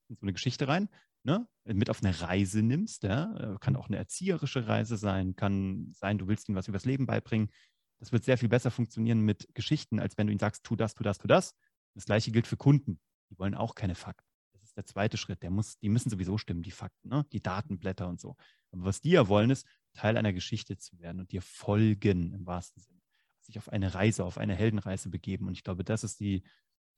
in 0.08 0.16
so 0.16 0.22
eine 0.22 0.32
Geschichte 0.32 0.68
rein, 0.68 0.88
ne, 1.24 1.46
mit 1.64 1.90
auf 1.90 2.02
eine 2.02 2.20
Reise 2.20 2.62
nimmst, 2.62 3.02
ja, 3.02 3.56
kann 3.60 3.76
auch 3.76 3.88
eine 3.88 3.96
erzieherische 3.96 4.66
Reise 4.66 4.96
sein, 4.96 5.34
kann 5.34 5.92
sein, 5.92 6.18
du 6.18 6.28
willst 6.28 6.48
ihnen 6.48 6.56
was 6.56 6.68
über 6.68 6.76
das 6.76 6.84
Leben 6.84 7.06
beibringen, 7.06 7.50
das 7.98 8.12
wird 8.12 8.24
sehr 8.24 8.38
viel 8.38 8.48
besser 8.48 8.70
funktionieren 8.70 9.20
mit 9.20 9.48
Geschichten, 9.54 9.98
als 9.98 10.18
wenn 10.18 10.26
du 10.26 10.32
ihnen 10.32 10.40
sagst, 10.40 10.64
tu 10.64 10.76
das, 10.76 10.94
tu 10.94 11.02
das, 11.02 11.18
tu 11.18 11.26
das. 11.26 11.54
Das 11.94 12.06
gleiche 12.06 12.32
gilt 12.32 12.46
für 12.46 12.56
Kunden. 12.56 13.00
Die 13.30 13.38
wollen 13.38 13.54
auch 13.54 13.74
keine 13.74 13.94
Fakten. 13.94 14.28
Das 14.52 14.62
ist 14.62 14.76
der 14.76 14.84
zweite 14.84 15.16
Schritt. 15.16 15.42
Der 15.42 15.50
muss, 15.50 15.78
die 15.78 15.88
müssen 15.88 16.10
sowieso 16.10 16.38
stimmen, 16.38 16.62
die 16.62 16.70
Fakten, 16.70 17.08
ne? 17.08 17.24
die 17.32 17.42
Datenblätter 17.42 18.08
und 18.08 18.20
so. 18.20 18.36
Aber 18.72 18.84
was 18.84 19.00
die 19.00 19.10
ja 19.10 19.28
wollen, 19.28 19.50
ist, 19.50 19.66
Teil 19.94 20.16
einer 20.16 20.32
Geschichte 20.32 20.76
zu 20.76 20.98
werden 20.98 21.20
und 21.20 21.32
dir 21.32 21.42
folgen 21.42 22.32
im 22.32 22.46
wahrsten 22.46 22.82
Sinne. 22.82 23.00
Sich 23.40 23.58
auf 23.58 23.68
eine 23.68 23.94
Reise, 23.94 24.24
auf 24.24 24.38
eine 24.38 24.54
Heldenreise 24.54 25.08
begeben. 25.08 25.46
Und 25.46 25.52
ich 25.52 25.62
glaube, 25.62 25.84
das 25.84 26.02
ist 26.02 26.18
die, 26.18 26.42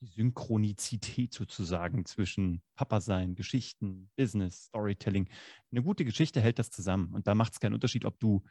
die 0.00 0.06
Synchronizität 0.06 1.34
sozusagen 1.34 2.04
zwischen 2.04 2.62
Papa 2.74 3.00
sein, 3.00 3.34
Geschichten, 3.34 4.10
Business, 4.16 4.66
Storytelling. 4.66 5.28
Eine 5.70 5.82
gute 5.82 6.04
Geschichte 6.04 6.40
hält 6.40 6.58
das 6.58 6.70
zusammen. 6.70 7.14
Und 7.14 7.26
da 7.26 7.34
macht 7.34 7.52
es 7.52 7.60
keinen 7.60 7.74
Unterschied, 7.74 8.04
ob 8.04 8.18
du 8.18 8.42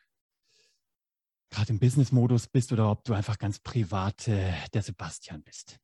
gerade 1.49 1.71
im 1.71 1.79
Business-Modus 1.79 2.47
bist 2.47 2.71
oder 2.71 2.91
ob 2.91 3.03
du 3.03 3.13
einfach 3.13 3.37
ganz 3.37 3.59
privat 3.59 4.27
äh, 4.27 4.53
der 4.73 4.81
Sebastian 4.81 5.43
bist. 5.43 5.77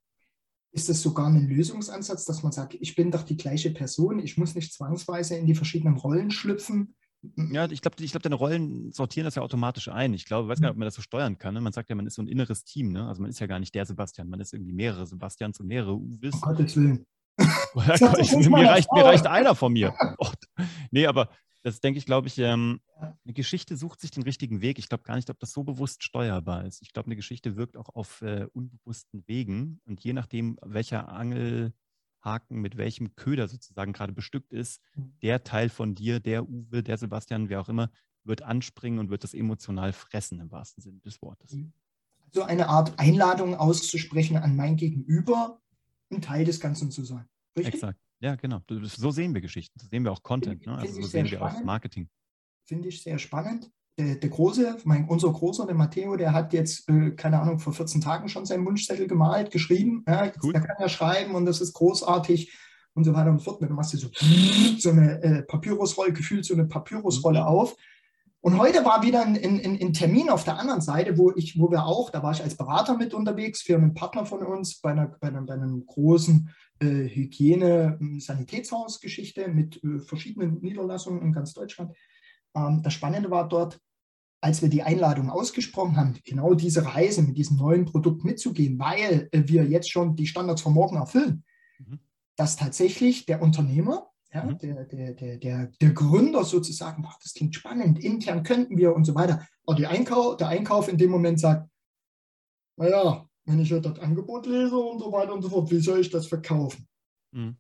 Ist 0.73 0.87
das 0.87 1.01
sogar 1.01 1.27
ein 1.27 1.49
Lösungsansatz, 1.49 2.25
dass 2.25 2.43
man 2.43 2.51
sagt, 2.51 2.75
ich 2.75 2.95
bin 2.95 3.11
doch 3.11 3.23
die 3.23 3.35
gleiche 3.35 3.71
Person, 3.71 4.19
ich 4.19 4.37
muss 4.37 4.55
nicht 4.55 4.73
zwangsweise 4.73 5.35
in 5.35 5.45
die 5.45 5.55
verschiedenen 5.55 5.97
Rollen 5.97 6.31
schlüpfen? 6.31 6.95
Ja, 7.51 7.69
ich 7.69 7.81
glaube, 7.81 8.03
ich 8.03 8.11
glaub, 8.11 8.23
deine 8.23 8.35
Rollen 8.35 8.91
sortieren 8.91 9.25
das 9.25 9.35
ja 9.35 9.43
automatisch 9.43 9.89
ein. 9.89 10.13
Ich 10.13 10.25
glaube, 10.25 10.47
ich 10.47 10.49
weiß 10.51 10.61
gar 10.61 10.69
nicht, 10.69 10.73
ob 10.73 10.79
man 10.79 10.87
das 10.87 10.95
so 10.95 11.03
steuern 11.03 11.37
kann. 11.37 11.53
Ne? 11.53 11.61
Man 11.61 11.73
sagt 11.73 11.89
ja, 11.89 11.95
man 11.95 12.07
ist 12.07 12.15
so 12.15 12.21
ein 12.21 12.27
inneres 12.27 12.63
Team. 12.63 12.91
Ne? 12.91 13.07
Also 13.07 13.21
man 13.21 13.29
ist 13.29 13.39
ja 13.39 13.47
gar 13.47 13.59
nicht 13.59 13.75
der 13.75 13.85
Sebastian, 13.85 14.27
man 14.27 14.39
ist 14.39 14.53
irgendwie 14.53 14.73
mehrere 14.73 15.05
Sebastians 15.05 15.59
und 15.59 15.67
mehrere 15.67 15.95
Uwes. 15.95 16.33
Um 16.33 16.41
Gottes 16.41 16.75
Willen. 16.75 17.05
mir, 17.75 18.69
reicht, 18.69 18.91
mir 18.91 19.05
reicht 19.05 19.27
einer 19.27 19.55
von 19.55 19.73
mir. 19.73 19.93
Oh, 20.17 20.31
nee, 20.91 21.05
aber 21.05 21.29
das 21.63 21.79
denke 21.79 21.97
ich, 21.99 22.05
glaube 22.05 22.27
ich, 22.27 22.37
ähm, 22.39 22.81
eine 22.97 23.33
Geschichte 23.33 23.77
sucht 23.77 24.01
sich 24.01 24.11
den 24.11 24.23
richtigen 24.23 24.61
Weg. 24.61 24.79
Ich 24.79 24.89
glaube 24.89 25.03
gar 25.03 25.15
nicht, 25.15 25.29
ob 25.29 25.39
das 25.39 25.51
so 25.51 25.63
bewusst 25.63 26.03
steuerbar 26.03 26.65
ist. 26.65 26.81
Ich 26.81 26.93
glaube, 26.93 27.07
eine 27.07 27.15
Geschichte 27.15 27.55
wirkt 27.55 27.77
auch 27.77 27.89
auf 27.89 28.21
äh, 28.21 28.47
unbewussten 28.53 29.23
Wegen. 29.27 29.79
Und 29.85 30.03
je 30.03 30.13
nachdem, 30.13 30.57
welcher 30.61 31.09
Angel 31.09 31.73
Haken 32.21 32.61
mit 32.61 32.77
welchem 32.77 33.15
Köder 33.15 33.47
sozusagen 33.47 33.93
gerade 33.93 34.13
bestückt 34.13 34.53
ist, 34.53 34.81
der 35.21 35.43
Teil 35.43 35.69
von 35.69 35.95
dir, 35.95 36.19
der 36.19 36.47
Uwe, 36.47 36.83
der 36.83 36.97
Sebastian, 36.97 37.49
wer 37.49 37.61
auch 37.61 37.69
immer, 37.69 37.91
wird 38.23 38.43
anspringen 38.43 38.99
und 38.99 39.09
wird 39.09 39.23
das 39.23 39.33
emotional 39.33 39.93
fressen 39.93 40.39
im 40.39 40.51
wahrsten 40.51 40.83
Sinne 40.83 40.99
des 40.99 41.21
Wortes. 41.21 41.53
Mhm. 41.53 41.73
So 42.31 42.43
eine 42.43 42.69
Art 42.69 42.97
Einladung 42.97 43.55
auszusprechen 43.55 44.37
an 44.37 44.55
mein 44.55 44.77
Gegenüber, 44.77 45.59
ein 46.11 46.21
Teil 46.21 46.45
des 46.45 46.59
Ganzen 46.59 46.91
zu 46.91 47.03
sein. 47.03 47.27
Richtig? 47.57 47.75
Exakt. 47.75 47.99
Ja, 48.21 48.35
genau. 48.35 48.61
So 48.67 49.11
sehen 49.11 49.33
wir 49.33 49.41
Geschichten. 49.41 49.79
So 49.79 49.87
sehen 49.87 50.03
wir 50.03 50.11
auch 50.11 50.23
Content. 50.23 50.65
Ne? 50.65 50.77
Also 50.77 51.01
so 51.01 51.07
sehen 51.07 51.29
wir 51.29 51.41
auch 51.41 51.63
Marketing. 51.63 52.07
Finde 52.65 52.87
ich 52.87 53.01
sehr 53.01 53.17
spannend 53.17 53.69
der, 53.97 54.15
der 54.15 54.29
Große, 54.29 54.77
mein, 54.83 55.07
unser 55.07 55.31
Großer, 55.31 55.65
der 55.65 55.75
Matteo, 55.75 56.15
der 56.15 56.33
hat 56.33 56.53
jetzt, 56.53 56.87
äh, 56.89 57.11
keine 57.11 57.39
Ahnung, 57.39 57.59
vor 57.59 57.73
14 57.73 58.01
Tagen 58.01 58.29
schon 58.29 58.45
seinen 58.45 58.65
Wunschzettel 58.65 59.07
gemalt, 59.07 59.51
geschrieben. 59.51 60.03
Ja, 60.07 60.31
cool. 60.43 60.53
Der 60.53 60.61
kann 60.61 60.77
ja 60.79 60.89
schreiben 60.89 61.35
und 61.35 61.45
das 61.45 61.61
ist 61.61 61.73
großartig 61.73 62.51
und 62.93 63.03
so 63.03 63.13
weiter 63.13 63.31
und 63.31 63.39
so 63.39 63.45
fort. 63.51 63.61
Dann 63.61 63.73
machst 63.73 63.93
du 63.93 63.97
so, 63.97 64.09
so 64.79 64.89
eine 64.89 65.21
äh, 65.21 65.43
Papyrusrolle, 65.43 66.13
gefühlt 66.13 66.45
so 66.45 66.53
eine 66.53 66.65
Papyrusrolle 66.65 67.41
mhm. 67.41 67.45
auf. 67.45 67.75
Und 68.43 68.57
heute 68.57 68.83
war 68.83 69.03
wieder 69.03 69.21
ein, 69.21 69.37
ein, 69.37 69.79
ein, 69.79 69.93
Termin 69.93 70.31
auf 70.31 70.43
der 70.43 70.57
anderen 70.57 70.81
Seite, 70.81 71.19
wo 71.19 71.31
ich, 71.35 71.59
wo 71.59 71.69
wir 71.69 71.85
auch, 71.85 72.09
da 72.09 72.23
war 72.23 72.31
ich 72.31 72.41
als 72.41 72.57
Berater 72.57 72.97
mit 72.97 73.13
unterwegs 73.13 73.61
für 73.61 73.75
einen 73.75 73.93
Partner 73.93 74.25
von 74.25 74.43
uns 74.43 74.81
bei 74.81 74.89
einer, 74.91 75.15
bei 75.19 75.27
einer, 75.27 75.43
bei 75.43 75.53
einer 75.53 75.71
großen 75.85 76.49
äh, 76.79 77.07
Hygiene-Sanitätshausgeschichte 77.07 79.47
mit 79.47 79.83
äh, 79.83 79.99
verschiedenen 79.99 80.59
Niederlassungen 80.59 81.21
in 81.21 81.33
ganz 81.33 81.53
Deutschland. 81.53 81.95
Ähm, 82.55 82.81
das 82.81 82.93
Spannende 82.93 83.29
war 83.29 83.47
dort, 83.47 83.79
als 84.41 84.63
wir 84.63 84.69
die 84.69 84.81
Einladung 84.81 85.29
ausgesprochen 85.29 85.97
haben, 85.97 86.17
genau 86.25 86.55
diese 86.55 86.83
Reise 86.83 87.21
mit 87.21 87.37
diesem 87.37 87.57
neuen 87.57 87.85
Produkt 87.85 88.23
mitzugehen, 88.23 88.79
weil 88.79 89.29
äh, 89.31 89.43
wir 89.45 89.65
jetzt 89.65 89.91
schon 89.91 90.15
die 90.15 90.25
Standards 90.25 90.63
von 90.63 90.73
morgen 90.73 90.97
erfüllen, 90.97 91.43
mhm. 91.77 91.99
dass 92.37 92.55
tatsächlich 92.55 93.27
der 93.27 93.43
Unternehmer, 93.43 94.10
ja, 94.33 94.43
mhm. 94.45 94.57
der, 94.59 94.85
der, 94.85 95.13
der, 95.13 95.37
der, 95.37 95.71
der 95.81 95.91
Gründer 95.91 96.43
sozusagen, 96.43 97.05
ach, 97.07 97.19
das 97.21 97.33
klingt 97.33 97.55
spannend, 97.55 98.03
intern 98.03 98.43
könnten 98.43 98.77
wir 98.77 98.95
und 98.95 99.05
so 99.05 99.13
weiter, 99.15 99.45
aber 99.65 99.75
die 99.75 99.87
Einkauf, 99.87 100.37
der 100.37 100.47
Einkauf 100.47 100.87
in 100.87 100.97
dem 100.97 101.11
Moment 101.11 101.39
sagt, 101.39 101.69
naja, 102.77 103.27
wenn 103.45 103.59
ich 103.59 103.69
das 103.69 103.99
Angebot 103.99 104.45
lese 104.45 104.77
und 104.77 104.99
so 104.99 105.11
weiter 105.11 105.33
und 105.33 105.41
so 105.41 105.49
fort, 105.49 105.69
wie 105.71 105.79
soll 105.79 105.99
ich 105.99 106.09
das 106.09 106.27
verkaufen? 106.27 106.87
Mhm. 107.31 107.57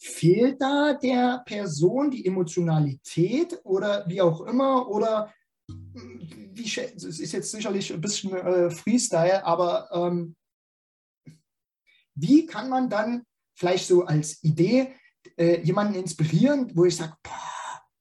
Fehlt 0.00 0.62
da 0.62 0.94
der 0.94 1.42
Person 1.44 2.10
die 2.10 2.24
Emotionalität 2.24 3.60
oder 3.64 4.04
wie 4.08 4.20
auch 4.20 4.42
immer? 4.42 4.88
Oder 4.88 5.32
wie, 5.66 6.64
es 6.64 7.04
ist 7.04 7.32
jetzt 7.32 7.50
sicherlich 7.50 7.92
ein 7.92 8.00
bisschen 8.00 8.32
äh, 8.32 8.70
Freestyle, 8.70 9.44
aber 9.44 9.88
ähm, 9.92 10.36
wie 12.14 12.46
kann 12.46 12.68
man 12.68 12.88
dann 12.88 13.24
vielleicht 13.54 13.88
so 13.88 14.04
als 14.04 14.42
Idee 14.42 14.94
äh, 15.36 15.60
jemanden 15.62 15.94
inspirieren, 15.94 16.70
wo 16.74 16.84
ich 16.84 16.96
sage, 16.96 17.14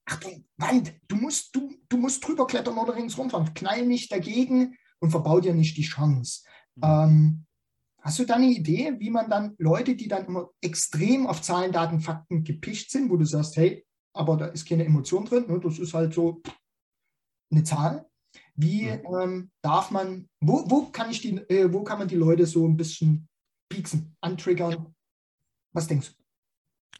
Achtung, 0.06 0.46
Wand, 0.58 0.94
du 1.08 1.16
musst, 1.18 1.56
du, 1.56 1.74
du 1.90 1.98
musst 1.98 2.26
drüber 2.26 2.48
klettern 2.48 2.78
oder 2.78 2.96
ringsrum 2.96 3.30
fahren, 3.30 3.54
knall 3.54 3.86
nicht 3.86 4.12
dagegen 4.12 4.76
und 5.00 5.12
verbau 5.12 5.40
dir 5.40 5.54
nicht 5.54 5.78
die 5.78 5.84
Chance. 5.84 6.44
Mhm. 6.76 6.84
Ähm, 6.84 7.48
Hast 8.08 8.20
du 8.20 8.26
da 8.26 8.36
eine 8.36 8.46
Idee, 8.46 8.96
wie 9.00 9.10
man 9.10 9.30
dann 9.30 9.54
Leute, 9.58 9.94
die 9.94 10.08
dann 10.08 10.28
immer 10.28 10.50
extrem 10.62 11.28
auf 11.28 11.42
Zahlen, 11.42 11.74
Daten, 11.74 12.00
Fakten 12.00 12.46
gepicht 12.46 12.90
sind, 12.90 13.10
wo 13.10 13.18
du 13.18 13.26
sagst, 13.26 13.58
hey, 13.58 13.86
aber 14.14 14.38
da 14.38 14.46
ist 14.46 14.66
keine 14.66 14.86
Emotion 14.86 15.26
drin, 15.26 15.46
ne? 15.48 15.60
das 15.60 15.78
ist 15.78 15.94
halt 15.94 16.14
so 16.14 16.42
eine 17.52 17.64
Zahl. 17.66 18.08
Wie 18.56 18.84
mhm. 18.84 19.02
ähm, 19.22 19.52
darf 19.62 19.92
man, 19.92 20.30
wo, 20.40 20.64
wo 20.70 20.86
kann 20.86 21.12
ich 21.12 21.20
die, 21.20 21.36
äh, 21.50 21.72
wo 21.74 21.84
kann 21.84 22.00
man 22.00 22.08
die 22.08 22.16
Leute 22.16 22.46
so 22.46 22.66
ein 22.66 22.78
bisschen 22.78 23.28
pieksen, 23.68 24.16
antriggern? 24.22 24.96
Was 25.74 25.88
denkst 25.88 26.16
du? 26.16 26.24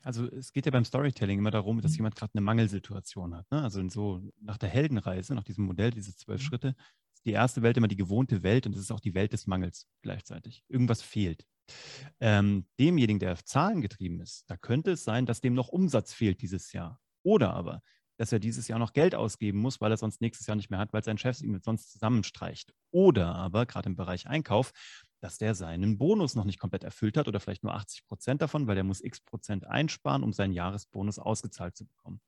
Also 0.08 0.26
es 0.32 0.54
geht 0.54 0.66
ja 0.66 0.72
beim 0.72 0.86
Storytelling 0.86 1.40
immer 1.40 1.52
darum, 1.52 1.82
dass 1.82 1.92
mhm. 1.92 1.98
jemand 1.98 2.16
gerade 2.16 2.32
eine 2.34 2.40
Mangelsituation 2.40 3.36
hat. 3.36 3.52
Ne? 3.52 3.62
Also 3.62 3.86
so 3.90 4.22
nach 4.40 4.58
der 4.58 4.70
Heldenreise, 4.70 5.36
nach 5.36 5.44
diesem 5.44 5.66
Modell, 5.66 5.92
diese 5.92 6.16
zwölf 6.16 6.42
mhm. 6.42 6.46
Schritte, 6.46 6.76
die 7.26 7.34
erste 7.34 7.62
Welt 7.62 7.76
immer 7.76 7.90
die 7.90 7.98
gewohnte 7.98 8.42
Welt 8.42 8.66
und 8.66 8.74
es 8.74 8.80
ist 8.80 8.92
auch 8.92 9.02
die 9.02 9.14
Welt 9.14 9.34
des 9.34 9.48
Mangels 9.48 9.86
gleichzeitig. 10.02 10.64
Irgendwas 10.70 11.02
fehlt. 11.02 11.46
Ähm, 12.22 12.68
demjenigen, 12.80 13.20
der 13.20 13.34
auf 13.34 13.44
Zahlen 13.44 13.82
getrieben 13.82 14.22
ist, 14.22 14.50
da 14.50 14.56
könnte 14.56 14.92
es 14.92 15.04
sein, 15.04 15.26
dass 15.26 15.42
dem 15.42 15.54
noch 15.54 15.68
Umsatz 15.68 16.14
fehlt 16.14 16.42
dieses 16.42 16.72
Jahr. 16.72 17.02
Oder 17.24 17.54
aber, 17.54 17.82
dass 18.16 18.32
er 18.32 18.40
dieses 18.40 18.70
Jahr 18.70 18.80
noch 18.80 18.94
Geld 18.94 19.14
ausgeben 19.14 19.60
muss, 19.60 19.82
weil 19.82 19.92
er 19.92 19.98
sonst 19.98 20.22
nächstes 20.22 20.48
Jahr 20.48 20.56
nicht 20.56 20.70
mehr 20.70 20.80
hat, 20.80 20.94
weil 20.94 21.04
sein 21.04 21.18
Chef 21.18 21.42
ihm 21.42 21.60
sonst 21.62 21.92
zusammenstreicht. 21.92 22.74
Oder 22.92 23.36
aber, 23.36 23.66
gerade 23.66 23.90
im 23.90 23.98
Bereich 23.98 24.26
Einkauf, 24.28 24.72
dass 25.28 25.38
der 25.38 25.56
seinen 25.56 25.98
Bonus 25.98 26.36
noch 26.36 26.46
nicht 26.46 26.58
komplett 26.58 26.86
erfüllt 26.86 27.18
hat 27.18 27.28
oder 27.28 27.42
vielleicht 27.42 27.62
nur 27.62 27.76
80 27.76 28.06
Prozent 28.06 28.42
davon, 28.42 28.66
weil 28.66 28.78
er 28.78 28.86
muss 28.86 29.04
x 29.04 29.20
Prozent 29.20 29.68
einsparen, 29.68 30.24
um 30.24 30.32
seinen 30.32 30.54
Jahresbonus 30.54 31.20
ausgezahlt 31.20 31.76
zu 31.76 31.86
bekommen. 31.86 32.22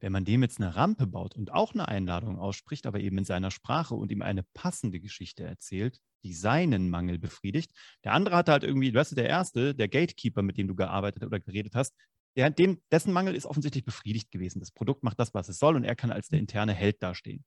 Wenn 0.00 0.10
man 0.10 0.24
dem 0.24 0.40
jetzt 0.40 0.58
eine 0.58 0.74
Rampe 0.74 1.06
baut 1.06 1.36
und 1.36 1.52
auch 1.52 1.74
eine 1.74 1.86
Einladung 1.86 2.38
ausspricht, 2.38 2.86
aber 2.86 2.98
eben 2.98 3.18
in 3.18 3.26
seiner 3.26 3.50
Sprache 3.50 3.94
und 3.94 4.10
ihm 4.10 4.22
eine 4.22 4.42
passende 4.54 5.00
Geschichte 5.00 5.44
erzählt, 5.44 6.00
die 6.24 6.32
seinen 6.32 6.88
Mangel 6.88 7.18
befriedigt. 7.18 7.72
Der 8.04 8.14
andere 8.14 8.36
hatte 8.36 8.52
halt 8.52 8.64
irgendwie, 8.64 8.90
du 8.90 8.98
weißt, 8.98 9.14
der 9.18 9.28
erste, 9.28 9.74
der 9.74 9.88
Gatekeeper, 9.88 10.40
mit 10.40 10.56
dem 10.56 10.66
du 10.66 10.74
gearbeitet 10.74 11.22
oder 11.22 11.40
geredet 11.40 11.74
hast, 11.74 11.94
der, 12.36 12.48
dem, 12.48 12.80
dessen 12.90 13.12
Mangel 13.12 13.34
ist 13.34 13.44
offensichtlich 13.44 13.84
befriedigt 13.84 14.30
gewesen. 14.30 14.60
Das 14.60 14.70
Produkt 14.70 15.02
macht 15.02 15.20
das, 15.20 15.34
was 15.34 15.50
es 15.50 15.58
soll 15.58 15.76
und 15.76 15.84
er 15.84 15.94
kann 15.94 16.10
als 16.10 16.28
der 16.28 16.38
interne 16.38 16.72
Held 16.72 17.02
dastehen. 17.02 17.44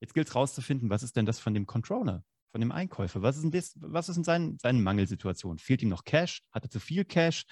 Jetzt 0.00 0.14
gilt 0.14 0.26
es 0.26 0.34
rauszufinden, 0.34 0.90
was 0.90 1.04
ist 1.04 1.14
denn 1.14 1.26
das 1.26 1.38
von 1.38 1.54
dem 1.54 1.66
Controller, 1.66 2.24
von 2.52 2.60
dem 2.60 2.72
Einkäufer? 2.72 3.22
Was 3.22 3.36
ist 3.36 3.42
denn, 3.42 3.50
das, 3.50 3.74
was 3.80 4.08
ist 4.08 4.16
in 4.16 4.24
seinen, 4.24 4.58
seinen 4.58 4.82
Mangelsituationen? 4.82 5.58
Fehlt 5.58 5.82
ihm 5.82 5.88
noch 5.88 6.04
Cash? 6.04 6.42
Hat 6.52 6.64
er 6.64 6.70
zu 6.70 6.78
viel 6.78 7.04
Cash? 7.04 7.44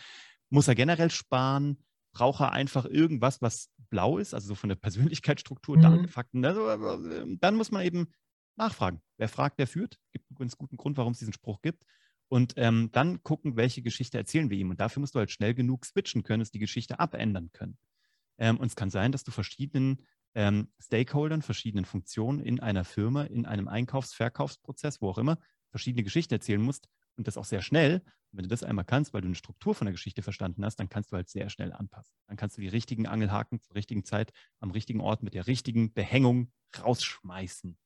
Muss 0.50 0.69
er 0.69 0.75
generell 0.75 1.11
sparen? 1.11 1.78
brauche 2.12 2.50
einfach 2.50 2.85
irgendwas, 2.87 3.40
was 3.40 3.71
blau 3.88 4.19
ist, 4.19 4.35
also 4.35 4.49
so 4.49 4.54
von 4.54 4.69
der 4.69 4.76
Persönlichkeitsstruktur, 5.16 5.76
mhm. 5.76 5.83
Daten, 5.83 6.09
Fakten. 6.09 6.45
Also, 6.45 6.69
äh, 6.69 7.37
dann 7.40 7.57
muss 7.57 7.71
man 7.71 7.85
eben 7.85 8.12
nachfragen. 8.57 9.00
Wer 9.16 9.28
fragt, 9.28 9.59
der 9.59 9.66
führt. 9.66 9.99
Gibt 10.12 10.26
einen 10.30 10.38
ganz 10.38 10.57
guten 10.57 10.76
Grund, 10.76 10.97
warum 10.97 11.12
es 11.12 11.19
diesen 11.19 11.33
Spruch 11.33 11.61
gibt. 11.62 11.85
Und 12.28 12.54
ähm, 12.57 12.90
dann 12.92 13.23
gucken, 13.23 13.57
welche 13.57 13.83
Geschichte 13.83 14.16
erzählen 14.16 14.50
wir 14.50 14.59
ihm. 14.59 14.71
Und 14.71 14.80
dafür 14.80 15.00
musst 15.00 15.14
du 15.14 15.19
halt 15.19 15.30
schnell 15.30 15.54
genug 15.54 15.85
switchen 15.85 16.23
können, 16.23 16.40
dass 16.40 16.52
die 16.52 16.61
Geschichte 16.61 17.00
abändern 17.00 17.50
können. 17.52 17.76
Ähm, 18.38 18.59
und 18.59 18.69
es 18.69 18.76
kann 18.76 18.90
sein, 18.90 19.11
dass 19.12 19.25
du 19.25 19.33
verschiedenen 19.33 20.07
ähm, 20.34 20.72
Stakeholdern, 20.80 21.42
verschiedenen 21.42 21.84
Funktionen 21.84 22.40
in 22.40 22.60
einer 22.60 22.84
Firma, 22.84 23.25
in 23.25 23.46
einem 23.46 23.68
Einkaufs-, 23.68 24.14
Verkaufsprozess, 24.14 25.00
wo 25.00 25.10
auch 25.10 25.18
immer, 25.18 25.38
verschiedene 25.70 26.02
Geschichten 26.02 26.34
erzählen 26.34 26.60
musst, 26.60 26.88
und 27.20 27.26
das 27.26 27.37
auch 27.37 27.44
sehr 27.44 27.60
schnell. 27.60 28.00
Und 28.32 28.38
wenn 28.38 28.44
du 28.44 28.49
das 28.49 28.62
einmal 28.62 28.84
kannst, 28.84 29.12
weil 29.12 29.20
du 29.20 29.28
eine 29.28 29.34
Struktur 29.34 29.75
von 29.75 29.84
der 29.84 29.92
Geschichte 29.92 30.22
verstanden 30.22 30.64
hast, 30.64 30.76
dann 30.76 30.88
kannst 30.88 31.12
du 31.12 31.16
halt 31.16 31.28
sehr 31.28 31.50
schnell 31.50 31.72
anpassen. 31.72 32.16
Dann 32.26 32.37
kannst 32.37 32.56
du 32.56 32.62
die 32.62 32.68
richtigen 32.68 33.06
Angelhaken 33.06 33.60
zur 33.60 33.76
richtigen 33.76 34.04
Zeit 34.04 34.32
am 34.58 34.70
richtigen 34.70 35.00
Ort 35.00 35.22
mit 35.22 35.34
der 35.34 35.46
richtigen 35.46 35.92
Behängung 35.92 36.50
rausschmeißen. 36.82 37.76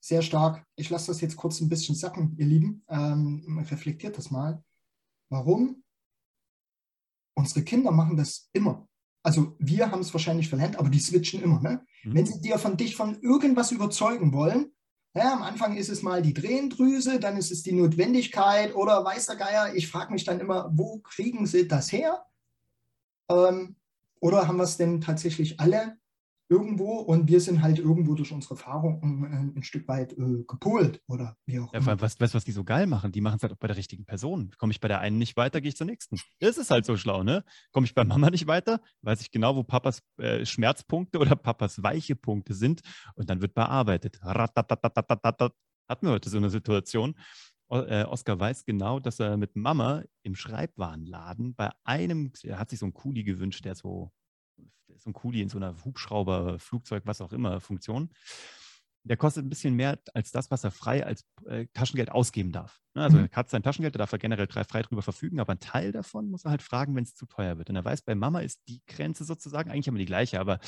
Sehr 0.00 0.22
stark. 0.22 0.64
Ich 0.76 0.88
lasse 0.88 1.08
das 1.08 1.20
jetzt 1.20 1.36
kurz 1.36 1.60
ein 1.60 1.68
bisschen 1.68 1.94
sacken, 1.94 2.36
ihr 2.38 2.46
Lieben. 2.46 2.84
Ähm, 2.88 3.66
reflektiert 3.68 4.16
das 4.16 4.30
mal. 4.30 4.64
Warum? 5.30 5.84
Unsere 7.36 7.64
Kinder 7.64 7.90
machen 7.90 8.16
das 8.16 8.48
immer. 8.52 8.87
Also 9.22 9.56
wir 9.58 9.90
haben 9.90 10.00
es 10.00 10.12
wahrscheinlich 10.14 10.48
verlernt, 10.48 10.78
aber 10.78 10.88
die 10.88 11.00
switchen 11.00 11.42
immer. 11.42 11.60
Ne? 11.60 11.84
Mhm. 12.04 12.14
Wenn 12.14 12.26
sie 12.26 12.40
dir 12.40 12.58
von 12.58 12.76
dich 12.76 12.96
von 12.96 13.20
irgendwas 13.20 13.72
überzeugen 13.72 14.32
wollen, 14.32 14.72
ja, 15.14 15.32
am 15.32 15.42
Anfang 15.42 15.76
ist 15.76 15.88
es 15.88 16.02
mal 16.02 16.22
die 16.22 16.34
Drehendrüse, 16.34 17.18
dann 17.18 17.36
ist 17.36 17.50
es 17.50 17.62
die 17.62 17.72
Notwendigkeit 17.72 18.74
oder 18.74 19.04
weiß 19.04 19.26
der 19.26 19.36
Geier, 19.36 19.74
ich 19.74 19.88
frage 19.88 20.12
mich 20.12 20.24
dann 20.24 20.38
immer, 20.38 20.70
wo 20.72 20.98
kriegen 20.98 21.46
sie 21.46 21.66
das 21.66 21.90
her? 21.90 22.24
Ähm, 23.28 23.76
oder 24.20 24.46
haben 24.46 24.58
wir 24.58 24.64
es 24.64 24.76
denn 24.76 25.00
tatsächlich 25.00 25.58
alle 25.60 25.96
irgendwo 26.48 26.96
und 26.98 27.28
wir 27.28 27.40
sind 27.40 27.62
halt 27.62 27.78
irgendwo 27.78 28.14
durch 28.14 28.32
unsere 28.32 28.54
Erfahrung 28.54 29.02
ein, 29.02 29.54
ein 29.56 29.62
Stück 29.62 29.86
weit 29.88 30.12
äh, 30.14 30.44
gepolt 30.46 31.02
oder 31.06 31.36
wie 31.46 31.60
auch 31.60 31.72
ja, 31.72 31.80
immer. 31.80 32.00
Weißt 32.00 32.20
du, 32.20 32.34
was 32.34 32.44
die 32.44 32.52
so 32.52 32.64
geil 32.64 32.86
machen? 32.86 33.12
Die 33.12 33.20
machen 33.20 33.36
es 33.36 33.42
halt 33.42 33.52
auch 33.52 33.58
bei 33.58 33.68
der 33.68 33.76
richtigen 33.76 34.04
Person. 34.06 34.50
Komme 34.58 34.72
ich 34.72 34.80
bei 34.80 34.88
der 34.88 35.00
einen 35.00 35.18
nicht 35.18 35.36
weiter, 35.36 35.60
gehe 35.60 35.68
ich 35.68 35.76
zur 35.76 35.86
nächsten. 35.86 36.18
Das 36.40 36.56
ist 36.56 36.70
halt 36.70 36.86
so 36.86 36.96
schlau, 36.96 37.22
ne? 37.22 37.44
Komme 37.72 37.86
ich 37.86 37.94
bei 37.94 38.04
Mama 38.04 38.30
nicht 38.30 38.46
weiter, 38.46 38.80
weiß 39.02 39.20
ich 39.20 39.30
genau, 39.30 39.56
wo 39.56 39.62
Papas 39.62 40.02
äh, 40.18 40.46
Schmerzpunkte 40.46 41.18
oder 41.18 41.36
Papas 41.36 41.82
weiche 41.82 42.16
Punkte 42.16 42.54
sind 42.54 42.80
und 43.14 43.28
dann 43.28 43.42
wird 43.42 43.54
bearbeitet. 43.54 44.20
Hatten 44.22 46.06
wir 46.06 46.10
heute 46.10 46.30
so 46.30 46.36
eine 46.38 46.50
Situation. 46.50 47.14
Äh, 47.70 48.04
Oskar 48.04 48.40
weiß 48.40 48.64
genau, 48.64 48.98
dass 48.98 49.20
er 49.20 49.36
mit 49.36 49.54
Mama 49.54 50.02
im 50.22 50.34
Schreibwarenladen 50.34 51.54
bei 51.54 51.70
einem, 51.84 52.32
er 52.42 52.58
hat 52.58 52.70
sich 52.70 52.78
so 52.78 52.86
einen 52.86 52.94
Kuli 52.94 53.24
gewünscht, 53.24 53.64
der 53.64 53.74
so 53.74 54.10
so 54.96 55.10
ein 55.10 55.12
Kuli 55.12 55.40
in 55.40 55.48
so 55.48 55.58
einer 55.58 55.74
Hubschrauber, 55.84 56.58
Flugzeug, 56.58 57.04
was 57.06 57.20
auch 57.20 57.32
immer 57.32 57.60
Funktion. 57.60 58.10
Der 59.04 59.16
kostet 59.16 59.46
ein 59.46 59.48
bisschen 59.48 59.74
mehr 59.74 59.98
als 60.12 60.32
das, 60.32 60.50
was 60.50 60.64
er 60.64 60.70
frei 60.70 61.06
als 61.06 61.24
äh, 61.46 61.66
Taschengeld 61.72 62.10
ausgeben 62.10 62.52
darf. 62.52 62.80
Ne, 62.94 63.02
also 63.02 63.18
mhm. 63.18 63.28
er 63.30 63.36
hat 63.36 63.48
sein 63.48 63.62
Taschengeld, 63.62 63.94
da 63.94 63.98
darf 63.98 64.12
er 64.12 64.18
generell 64.18 64.48
frei 64.48 64.82
drüber 64.82 65.02
verfügen, 65.02 65.40
aber 65.40 65.52
ein 65.52 65.60
Teil 65.60 65.92
davon 65.92 66.28
muss 66.30 66.44
er 66.44 66.50
halt 66.50 66.62
fragen, 66.62 66.94
wenn 66.96 67.04
es 67.04 67.14
zu 67.14 67.26
teuer 67.26 67.58
wird. 67.58 67.70
Und 67.70 67.76
er 67.76 67.84
weiß, 67.84 68.02
bei 68.02 68.14
Mama 68.14 68.40
ist 68.40 68.60
die 68.68 68.82
Grenze 68.86 69.24
sozusagen 69.24 69.70
eigentlich 69.70 69.88
immer 69.88 69.98
die 69.98 70.04
gleiche, 70.04 70.40
aber 70.40 70.58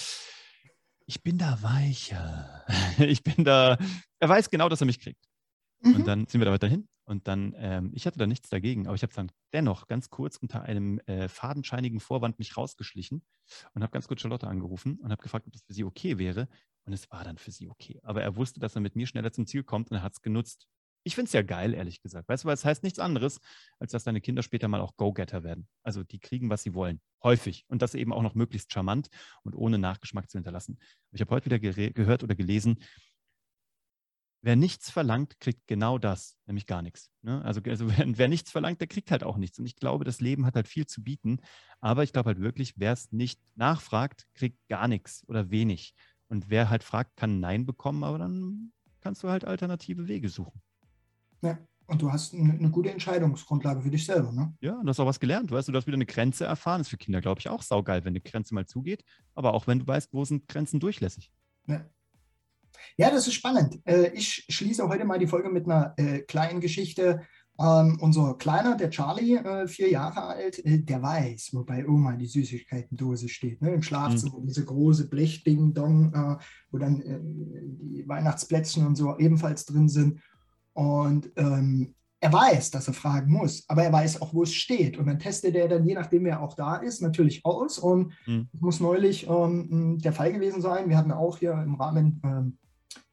ich 1.07 1.23
bin 1.23 1.39
da 1.39 1.61
weicher. 1.63 2.65
Ich 2.99 3.23
bin 3.23 3.45
da, 3.45 3.79
er 4.19 4.29
weiß 4.29 4.51
genau, 4.51 4.69
dass 4.69 4.81
er 4.81 4.87
mich 4.87 5.01
kriegt. 5.01 5.30
Mhm. 5.81 5.97
Und 5.97 6.07
dann 6.07 6.27
sind 6.27 6.41
wir 6.41 6.45
da 6.45 6.53
weiterhin. 6.53 6.89
Und 7.05 7.27
dann, 7.27 7.55
ähm, 7.57 7.91
ich 7.93 8.07
hatte 8.07 8.19
da 8.19 8.27
nichts 8.27 8.51
dagegen, 8.51 8.87
aber 8.87 8.95
ich 8.95 9.03
habe 9.03 9.13
dann 9.13 9.33
dennoch 9.53 9.89
ganz 9.89 10.11
kurz 10.11 10.37
unter 10.37 10.63
einem 10.63 11.01
äh, 11.07 11.29
fadenscheinigen 11.29 11.99
Vorwand 11.99 12.39
mich 12.39 12.57
rausgeschlichen 12.57 13.25
und 13.75 13.83
habe 13.83 13.91
ganz 13.91 14.07
kurz 14.07 14.21
Charlotte 14.21 14.47
angerufen 14.47 14.99
und 15.01 15.11
habe 15.11 15.21
gefragt, 15.21 15.47
ob 15.47 15.53
das 15.53 15.63
für 15.63 15.73
sie 15.73 15.83
okay 15.83 16.19
wäre. 16.19 16.49
Und 16.85 16.93
es 16.93 17.11
war 17.11 17.25
dann 17.25 17.37
für 17.37 17.51
sie 17.51 17.69
okay. 17.69 17.99
Aber 18.05 18.23
er 18.23 18.37
wusste, 18.37 18.61
dass 18.61 18.75
er 18.75 18.81
mit 18.81 18.95
mir 18.95 19.07
schneller 19.07 19.33
zum 19.33 19.47
Ziel 19.47 19.65
kommt 19.65 19.91
und 19.91 19.97
er 19.97 20.03
hat 20.03 20.13
es 20.13 20.23
genutzt. 20.23 20.69
Ich 21.03 21.15
finde 21.15 21.27
es 21.27 21.33
ja 21.33 21.43
geil, 21.43 21.75
ehrlich 21.75 22.01
gesagt. 22.01 22.29
Weißt 22.29 22.45
du, 22.45 22.49
weil 22.49 22.55
es 22.55 22.65
heißt 22.65 22.83
nichts 22.83 22.99
anderes, 22.99 23.41
als 23.79 23.93
dass 23.93 24.05
deine 24.05 24.21
Kinder 24.21 24.43
später 24.43 24.69
mal 24.69 24.81
auch 24.81 24.97
Go-Getter 24.97 25.43
werden. 25.43 25.67
Also 25.83 26.05
die 26.05 26.21
kriegen, 26.21 26.51
was 26.51 26.63
sie 26.63 26.75
wollen. 26.75 27.01
Häufig. 27.23 27.65
Und 27.69 27.83
das 27.83 27.95
eben 27.95 28.13
auch 28.13 28.23
noch 28.23 28.35
möglichst 28.35 28.73
charmant 28.73 29.09
und 29.43 29.55
ohne 29.55 29.79
Nachgeschmack 29.79 30.31
zu 30.31 30.39
hinterlassen. 30.39 30.79
Ich 31.13 31.21
habe 31.23 31.35
heute 31.35 31.47
wieder 31.47 31.59
gehört 31.59 32.23
oder 32.23 32.35
gelesen, 32.35 32.79
wer 34.43 34.57
nichts 34.57 34.91
verlangt, 34.91 35.39
kriegt 35.41 35.67
genau 35.67 35.99
das, 35.99 36.37
nämlich 36.47 36.67
gar 36.67 36.83
nichts. 36.83 37.11
Ne? 37.23 37.43
Also, 37.45 37.61
also 37.67 37.89
wer, 37.97 38.07
wer, 38.19 38.29
nichts 38.29 38.51
verlangt, 38.51 38.81
der 38.81 38.89
kriegt 38.89 39.11
halt 39.11 39.25
auch 39.25 39.37
nichts. 39.37 39.59
Und 39.59 39.67
ich 39.67 39.77
glaube, 39.77 40.05
das 40.05 40.21
Leben 40.21 40.47
hat 40.47 40.55
halt 40.55 40.69
viel 40.69 40.87
zu 40.87 41.03
bieten. 41.03 41.41
Aber 41.81 42.03
ich 42.03 42.13
glaube 42.13 42.29
halt 42.29 42.41
wirklich, 42.41 42.75
wer 42.77 42.93
es 42.93 43.13
nicht 43.13 43.41
nachfragt, 43.55 44.27
kriegt 44.35 44.59
gar 44.69 44.89
nichts 44.89 45.25
oder 45.29 45.51
wenig. 45.51 45.95
Und 46.29 46.49
wer 46.49 46.71
halt 46.71 46.85
fragt, 46.85 47.17
kann 47.17 47.41
Nein 47.41 47.67
bekommen, 47.67 48.05
aber 48.05 48.19
dann 48.19 48.73
kannst 49.01 49.23
du 49.23 49.29
halt 49.29 49.45
alternative 49.45 50.07
Wege 50.09 50.29
suchen. 50.29 50.63
Ja, 51.43 51.59
und 51.87 52.01
du 52.01 52.13
hast 52.13 52.35
eine, 52.35 52.53
eine 52.53 52.71
gute 52.71 52.93
Entscheidungsgrundlage 52.93 53.83
für 53.83 53.91
dich 53.91 54.05
selber. 54.07 54.31
Ne? 54.31 54.55
Ja, 54.61 54.75
und 54.75 54.85
du 54.85 54.91
hast 54.91 55.01
auch 55.01 55.07
was 55.07 55.19
gelernt. 55.19 55.51
Du 55.51 55.57
weißt, 55.57 55.69
du 55.69 55.73
hast 55.73 55.89
wieder 55.89 55.97
eine 55.97 56.07
Grenze 56.07 56.45
erfahren. 56.45 56.79
Das 56.79 56.87
ist 56.87 56.91
für 56.91 56.99
Kinder, 56.99 57.21
glaube 57.21 57.41
ich, 57.41 57.49
auch 57.49 57.63
saugeil, 57.63 58.05
wenn 58.05 58.13
eine 58.13 58.21
Grenze 58.21 58.55
mal 58.55 58.67
zugeht. 58.67 59.03
Aber 59.35 59.55
auch 59.55 59.67
wenn 59.67 59.81
du 59.81 59.87
weißt, 59.89 60.13
wo 60.13 60.25
sind 60.25 60.47
Grenzen 60.47 60.79
durchlässig. 60.79 61.33
Ja. 61.67 61.85
Ja, 62.97 63.11
das 63.11 63.27
ist 63.27 63.35
spannend. 63.35 63.81
Äh, 63.85 64.13
ich 64.15 64.47
schließe 64.49 64.89
heute 64.89 65.05
mal 65.05 65.19
die 65.19 65.27
Folge 65.27 65.51
mit 65.51 65.67
einer 65.67 65.95
äh, 65.97 66.21
kleinen 66.21 66.61
Geschichte. 66.61 67.23
Ähm, 67.59 67.99
unser 68.01 68.35
Kleiner, 68.39 68.77
der 68.77 68.91
Charlie, 68.91 69.37
äh, 69.37 69.69
vier 69.69 69.91
Jahre 69.91 70.23
alt, 70.23 70.63
der 70.65 71.03
weiß, 71.03 71.51
wo 71.53 71.65
bei 71.65 71.87
Oma 71.87 72.17
die 72.17 72.27
Süßigkeiten-Dose 72.27 73.29
steht. 73.29 73.61
Ne? 73.61 73.75
Im 73.75 73.83
Schlafzimmer, 73.83 74.39
mhm. 74.39 74.47
diese 74.47 74.65
große 74.65 75.09
Blechding-Dong, 75.09 76.39
wo 76.71 76.79
dann 76.79 77.03
die 77.83 78.09
Weihnachtsplätzchen 78.09 78.87
und 78.87 78.97
so 78.97 79.19
ebenfalls 79.19 79.67
drin 79.67 79.91
sind. 79.91 80.21
Und 80.73 81.31
ähm, 81.37 81.95
er 82.23 82.33
weiß, 82.33 82.71
dass 82.71 82.87
er 82.87 82.95
fragen 82.95 83.33
muss, 83.33 83.65
aber 83.69 83.83
er 83.83 83.93
weiß 83.93 84.21
auch, 84.21 84.35
wo 84.35 84.43
es 84.43 84.53
steht. 84.53 84.99
Und 84.99 85.07
dann 85.07 85.19
testet 85.19 85.55
er 85.55 85.69
dann, 85.69 85.87
je 85.87 85.95
nachdem, 85.95 86.25
wer 86.25 86.43
auch 86.43 86.55
da 86.55 86.77
ist, 86.77 87.01
natürlich 87.01 87.45
aus. 87.47 87.79
Und 87.79 88.13
mhm. 88.27 88.49
muss 88.53 88.79
neulich 88.79 89.27
ähm, 89.27 89.99
der 89.99 90.13
Fall 90.13 90.33
gewesen 90.33 90.61
sein. 90.61 90.91
Wir 90.91 90.99
hatten 90.99 91.13
auch 91.13 91.39
hier 91.39 91.53
im 91.53 91.77
Rahmen 91.77 92.21
ähm, 92.25 92.59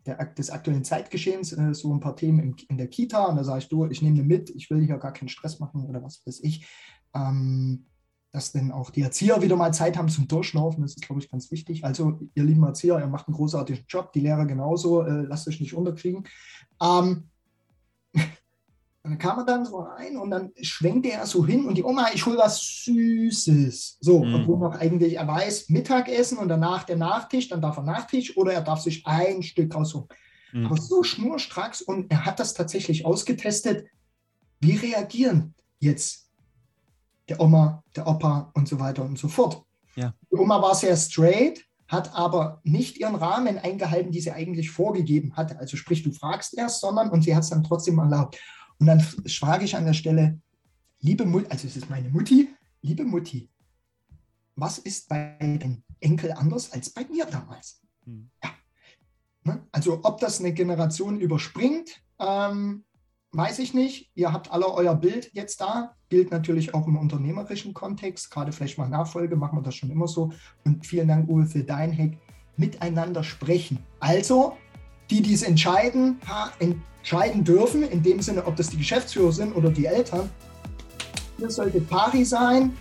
der, 0.08 0.26
des 0.26 0.50
aktuellen 0.50 0.84
Zeitgeschehens 0.84 1.54
äh, 1.54 1.74
so 1.74 1.94
ein 1.94 2.00
paar 2.00 2.16
Themen 2.16 2.40
in, 2.40 2.56
in 2.70 2.78
der 2.78 2.88
Kita. 2.88 3.26
Und 3.26 3.36
da 3.36 3.44
sage 3.44 3.60
ich, 3.60 3.70
du, 3.70 3.86
ich 3.86 4.02
nehme 4.02 4.24
mit, 4.24 4.50
ich 4.50 4.70
will 4.70 4.84
hier 4.84 4.98
gar 4.98 5.14
keinen 5.14 5.30
Stress 5.30 5.60
machen 5.60 5.86
oder 5.86 6.02
was 6.04 6.26
weiß 6.26 6.40
ich. 6.44 6.66
Ähm, 7.14 7.86
dass 8.32 8.52
dann 8.52 8.72
auch 8.72 8.90
die 8.90 9.02
Erzieher 9.02 9.42
wieder 9.42 9.56
mal 9.56 9.74
Zeit 9.74 9.98
haben 9.98 10.10
zum 10.10 10.28
Durchschnaufen. 10.28 10.82
Das 10.82 10.96
ist, 10.96 11.02
glaube 11.02 11.22
ich, 11.22 11.32
ganz 11.32 11.50
wichtig. 11.52 11.86
Also, 11.86 12.20
ihr 12.36 12.44
lieben 12.44 12.64
Erzieher, 12.64 13.00
ihr 13.00 13.08
macht 13.08 13.28
einen 13.28 13.36
großartigen 13.36 13.86
Job, 13.88 14.12
die 14.14 14.20
Lehrer 14.20 14.46
genauso, 14.46 15.02
äh, 15.04 15.24
lasst 15.24 15.48
euch 15.48 15.60
nicht 15.60 15.74
unterkriegen. 15.74 16.28
Ähm, 16.82 17.30
kam 19.18 19.40
er 19.40 19.46
dann 19.46 19.66
so 19.66 19.80
rein 19.80 20.18
und 20.18 20.32
dann 20.32 20.52
schwenkte 20.62 21.12
er 21.12 21.26
so 21.26 21.46
hin 21.46 21.66
und 21.66 21.76
die 21.76 21.84
Oma, 21.84 22.08
ich 22.14 22.26
hole 22.26 22.38
was 22.38 22.84
Süßes. 22.86 23.98
So, 24.02 24.24
mhm. 24.24 24.36
obwohl 24.36 24.60
noch 24.60 24.76
eigentlich 24.76 25.16
er 25.16 25.28
weiß, 25.28 25.70
Mittagessen 25.70 26.38
und 26.38 26.50
danach 26.50 26.84
der 26.84 26.98
Nachtisch, 26.98 27.50
dann 27.50 27.62
darf 27.62 27.78
er 27.78 27.84
Nachtisch 27.84 28.36
oder 28.38 28.54
er 28.54 28.62
darf 28.62 28.82
sich 28.82 29.06
ein 29.06 29.44
Stück 29.44 29.74
rausholen. 29.76 30.08
Mhm. 30.54 30.66
Aber 30.66 30.78
so 30.78 31.04
schnurstracks 31.04 31.82
und 31.82 32.12
er 32.12 32.26
hat 32.26 32.40
das 32.40 32.54
tatsächlich 32.54 33.06
ausgetestet. 33.06 33.88
Wie 34.60 34.76
reagieren 34.76 35.54
jetzt 35.80 36.30
der 37.30 37.40
Oma, 37.40 37.84
der 37.96 38.08
Opa 38.08 38.52
und 38.54 38.68
so 38.68 38.80
weiter 38.80 39.04
und 39.04 39.18
so 39.18 39.28
fort? 39.28 39.64
Ja. 39.96 40.14
Die 40.32 40.36
Oma 40.36 40.62
war 40.62 40.76
sehr 40.76 40.96
straight, 40.96 41.66
hat 41.88 42.14
aber 42.14 42.62
nicht 42.64 42.98
ihren 42.98 43.16
Rahmen 43.16 43.58
eingehalten, 43.58 44.12
die 44.12 44.22
sie 44.22 44.32
eigentlich 44.32 44.70
vorgegeben 44.70 45.36
hatte. 45.36 45.58
Also 45.60 45.78
sprich, 45.78 46.04
du 46.04 46.12
fragst 46.12 46.58
erst, 46.58 46.82
sondern 46.82 47.10
und 47.10 47.24
sie 47.24 47.36
hat 47.36 47.44
es 47.44 47.50
dann 47.50 47.64
trotzdem 47.64 47.98
erlaubt. 47.98 48.38
Und 48.80 48.88
dann 48.88 49.00
frage 49.00 49.66
ich 49.66 49.76
an 49.76 49.86
der 49.86 49.94
Stelle, 49.94 50.40
liebe 51.00 51.26
Mutti, 51.26 51.48
also 51.50 51.68
es 51.68 51.78
ist 51.78 51.90
meine 51.90 52.10
Mutti, 52.10 52.50
liebe 52.82 53.04
Mutti, 53.04 53.50
was 54.56 54.80
ist 54.80 55.10
bei 55.10 55.38
deinem 55.40 55.84
Enkel 56.00 56.32
anders 56.32 56.72
als 56.72 56.90
bei 56.90 57.06
mir 57.06 57.26
damals? 57.26 57.82
Hm. 58.06 58.30
Ja. 58.44 58.50
Ne? 59.44 59.68
Also 59.72 60.00
ob 60.04 60.20
das 60.20 60.40
eine 60.40 60.54
Generation 60.54 61.20
überspringt, 61.20 62.02
ähm, 62.20 62.84
weiß 63.32 63.60
ich 63.60 63.74
nicht. 63.74 64.12
Ihr 64.16 64.32
habt 64.34 64.52
alle 64.52 64.68
euer 64.68 64.96
Bild 64.96 65.32
jetzt 65.34 65.62
da. 65.62 65.96
Gilt 66.10 66.32
natürlich 66.32 66.74
auch 66.74 66.88
im 66.88 66.98
unternehmerischen 66.98 67.74
Kontext. 67.74 68.32
Gerade 68.32 68.52
vielleicht 68.52 68.78
mal 68.78 68.90
Nachfolge, 68.90 69.36
machen 69.36 69.58
wir 69.58 69.64
das 69.64 69.76
schon 69.76 69.92
immer 69.92 70.08
so. 70.08 70.32
Und 70.66 70.86
vielen 70.86 71.08
Dank, 71.08 71.30
Uwe, 71.30 71.46
für 71.46 71.64
dein 71.64 71.96
Hack. 71.96 72.18
Miteinander 72.60 73.24
sprechen. 73.24 73.78
Also, 74.00 74.58
die, 75.10 75.22
die 75.22 75.34
es 75.34 75.44
entscheiden, 75.44 76.20
entscheiden 76.60 77.44
dürfen, 77.44 77.84
in 77.84 78.04
dem 78.04 78.22
Sinne, 78.22 78.46
ob 78.46 78.56
das 78.56 78.70
die 78.70 78.78
Geschäftsführer 78.78 79.32
sind 79.32 79.54
oder 79.54 79.70
die 79.70 79.86
Eltern. 79.86 80.30
Ihr 81.38 81.50
solltet 81.50 81.90
pari 81.90 82.26
sein. 82.26 82.76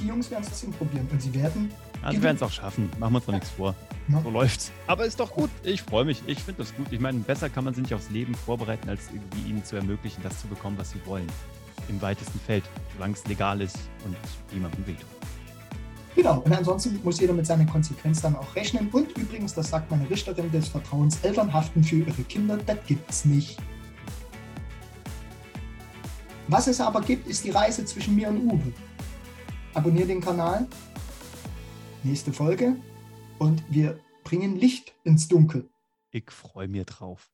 Die 0.00 0.06
Jungs 0.06 0.30
werden 0.30 0.42
es 0.42 0.48
trotzdem 0.48 0.72
probieren 0.72 1.08
und 1.10 1.22
sie 1.22 1.32
werden. 1.34 1.70
Ja, 2.02 2.12
sie 2.12 2.22
werden 2.22 2.36
es 2.36 2.42
auch 2.42 2.50
schaffen. 2.50 2.90
Machen 2.98 3.12
wir 3.12 3.16
uns 3.16 3.26
doch 3.26 3.32
nichts 3.32 3.50
vor. 3.50 3.74
Ja. 4.08 4.22
So 4.22 4.30
läuft's. 4.30 4.72
Aber 4.86 5.04
ist 5.04 5.18
doch 5.18 5.30
gut. 5.30 5.50
Ich 5.64 5.82
freue 5.82 6.04
mich. 6.04 6.22
Ich 6.26 6.38
finde 6.38 6.62
das 6.62 6.74
gut. 6.76 6.86
Ich 6.90 7.00
meine, 7.00 7.18
besser 7.18 7.48
kann 7.50 7.64
man 7.64 7.74
sich 7.74 7.82
nicht 7.82 7.94
aufs 7.94 8.10
Leben 8.10 8.34
vorbereiten, 8.34 8.88
als 8.88 9.08
irgendwie 9.12 9.50
ihnen 9.50 9.64
zu 9.64 9.76
ermöglichen, 9.76 10.22
das 10.22 10.40
zu 10.40 10.46
bekommen, 10.46 10.78
was 10.78 10.90
sie 10.90 11.00
wollen. 11.04 11.26
Im 11.88 12.00
weitesten 12.00 12.38
Feld, 12.40 12.64
solange 12.94 13.14
es 13.14 13.26
legal 13.26 13.60
ist 13.60 13.76
und 14.04 14.16
niemandem 14.52 14.86
wehtut. 14.86 15.06
Genau, 16.18 16.40
und 16.40 16.52
ansonsten 16.52 16.98
muss 17.04 17.20
jeder 17.20 17.32
mit 17.32 17.46
seiner 17.46 17.64
Konsequenz 17.64 18.20
dann 18.20 18.34
auch 18.34 18.56
rechnen. 18.56 18.88
Und 18.90 19.16
übrigens, 19.16 19.54
das 19.54 19.70
sagt 19.70 19.88
meine 19.88 20.10
Richterin 20.10 20.50
des 20.50 20.66
Vertrauens, 20.66 21.20
Eltern 21.22 21.52
haften 21.52 21.84
für 21.84 21.98
ihre 21.98 22.22
Kinder, 22.24 22.56
das 22.56 22.78
gibt's 22.88 23.24
nicht. 23.24 23.56
Was 26.48 26.66
es 26.66 26.80
aber 26.80 27.02
gibt, 27.02 27.28
ist 27.28 27.44
die 27.44 27.50
Reise 27.50 27.84
zwischen 27.84 28.16
mir 28.16 28.30
und 28.30 28.50
Uwe. 28.50 28.72
Abonnier 29.74 30.06
den 30.06 30.20
Kanal. 30.20 30.66
Nächste 32.02 32.32
Folge. 32.32 32.74
Und 33.38 33.62
wir 33.70 34.00
bringen 34.24 34.56
Licht 34.56 34.96
ins 35.04 35.28
Dunkel. 35.28 35.70
Ich 36.10 36.32
freue 36.32 36.66
mich 36.66 36.84
drauf. 36.86 37.30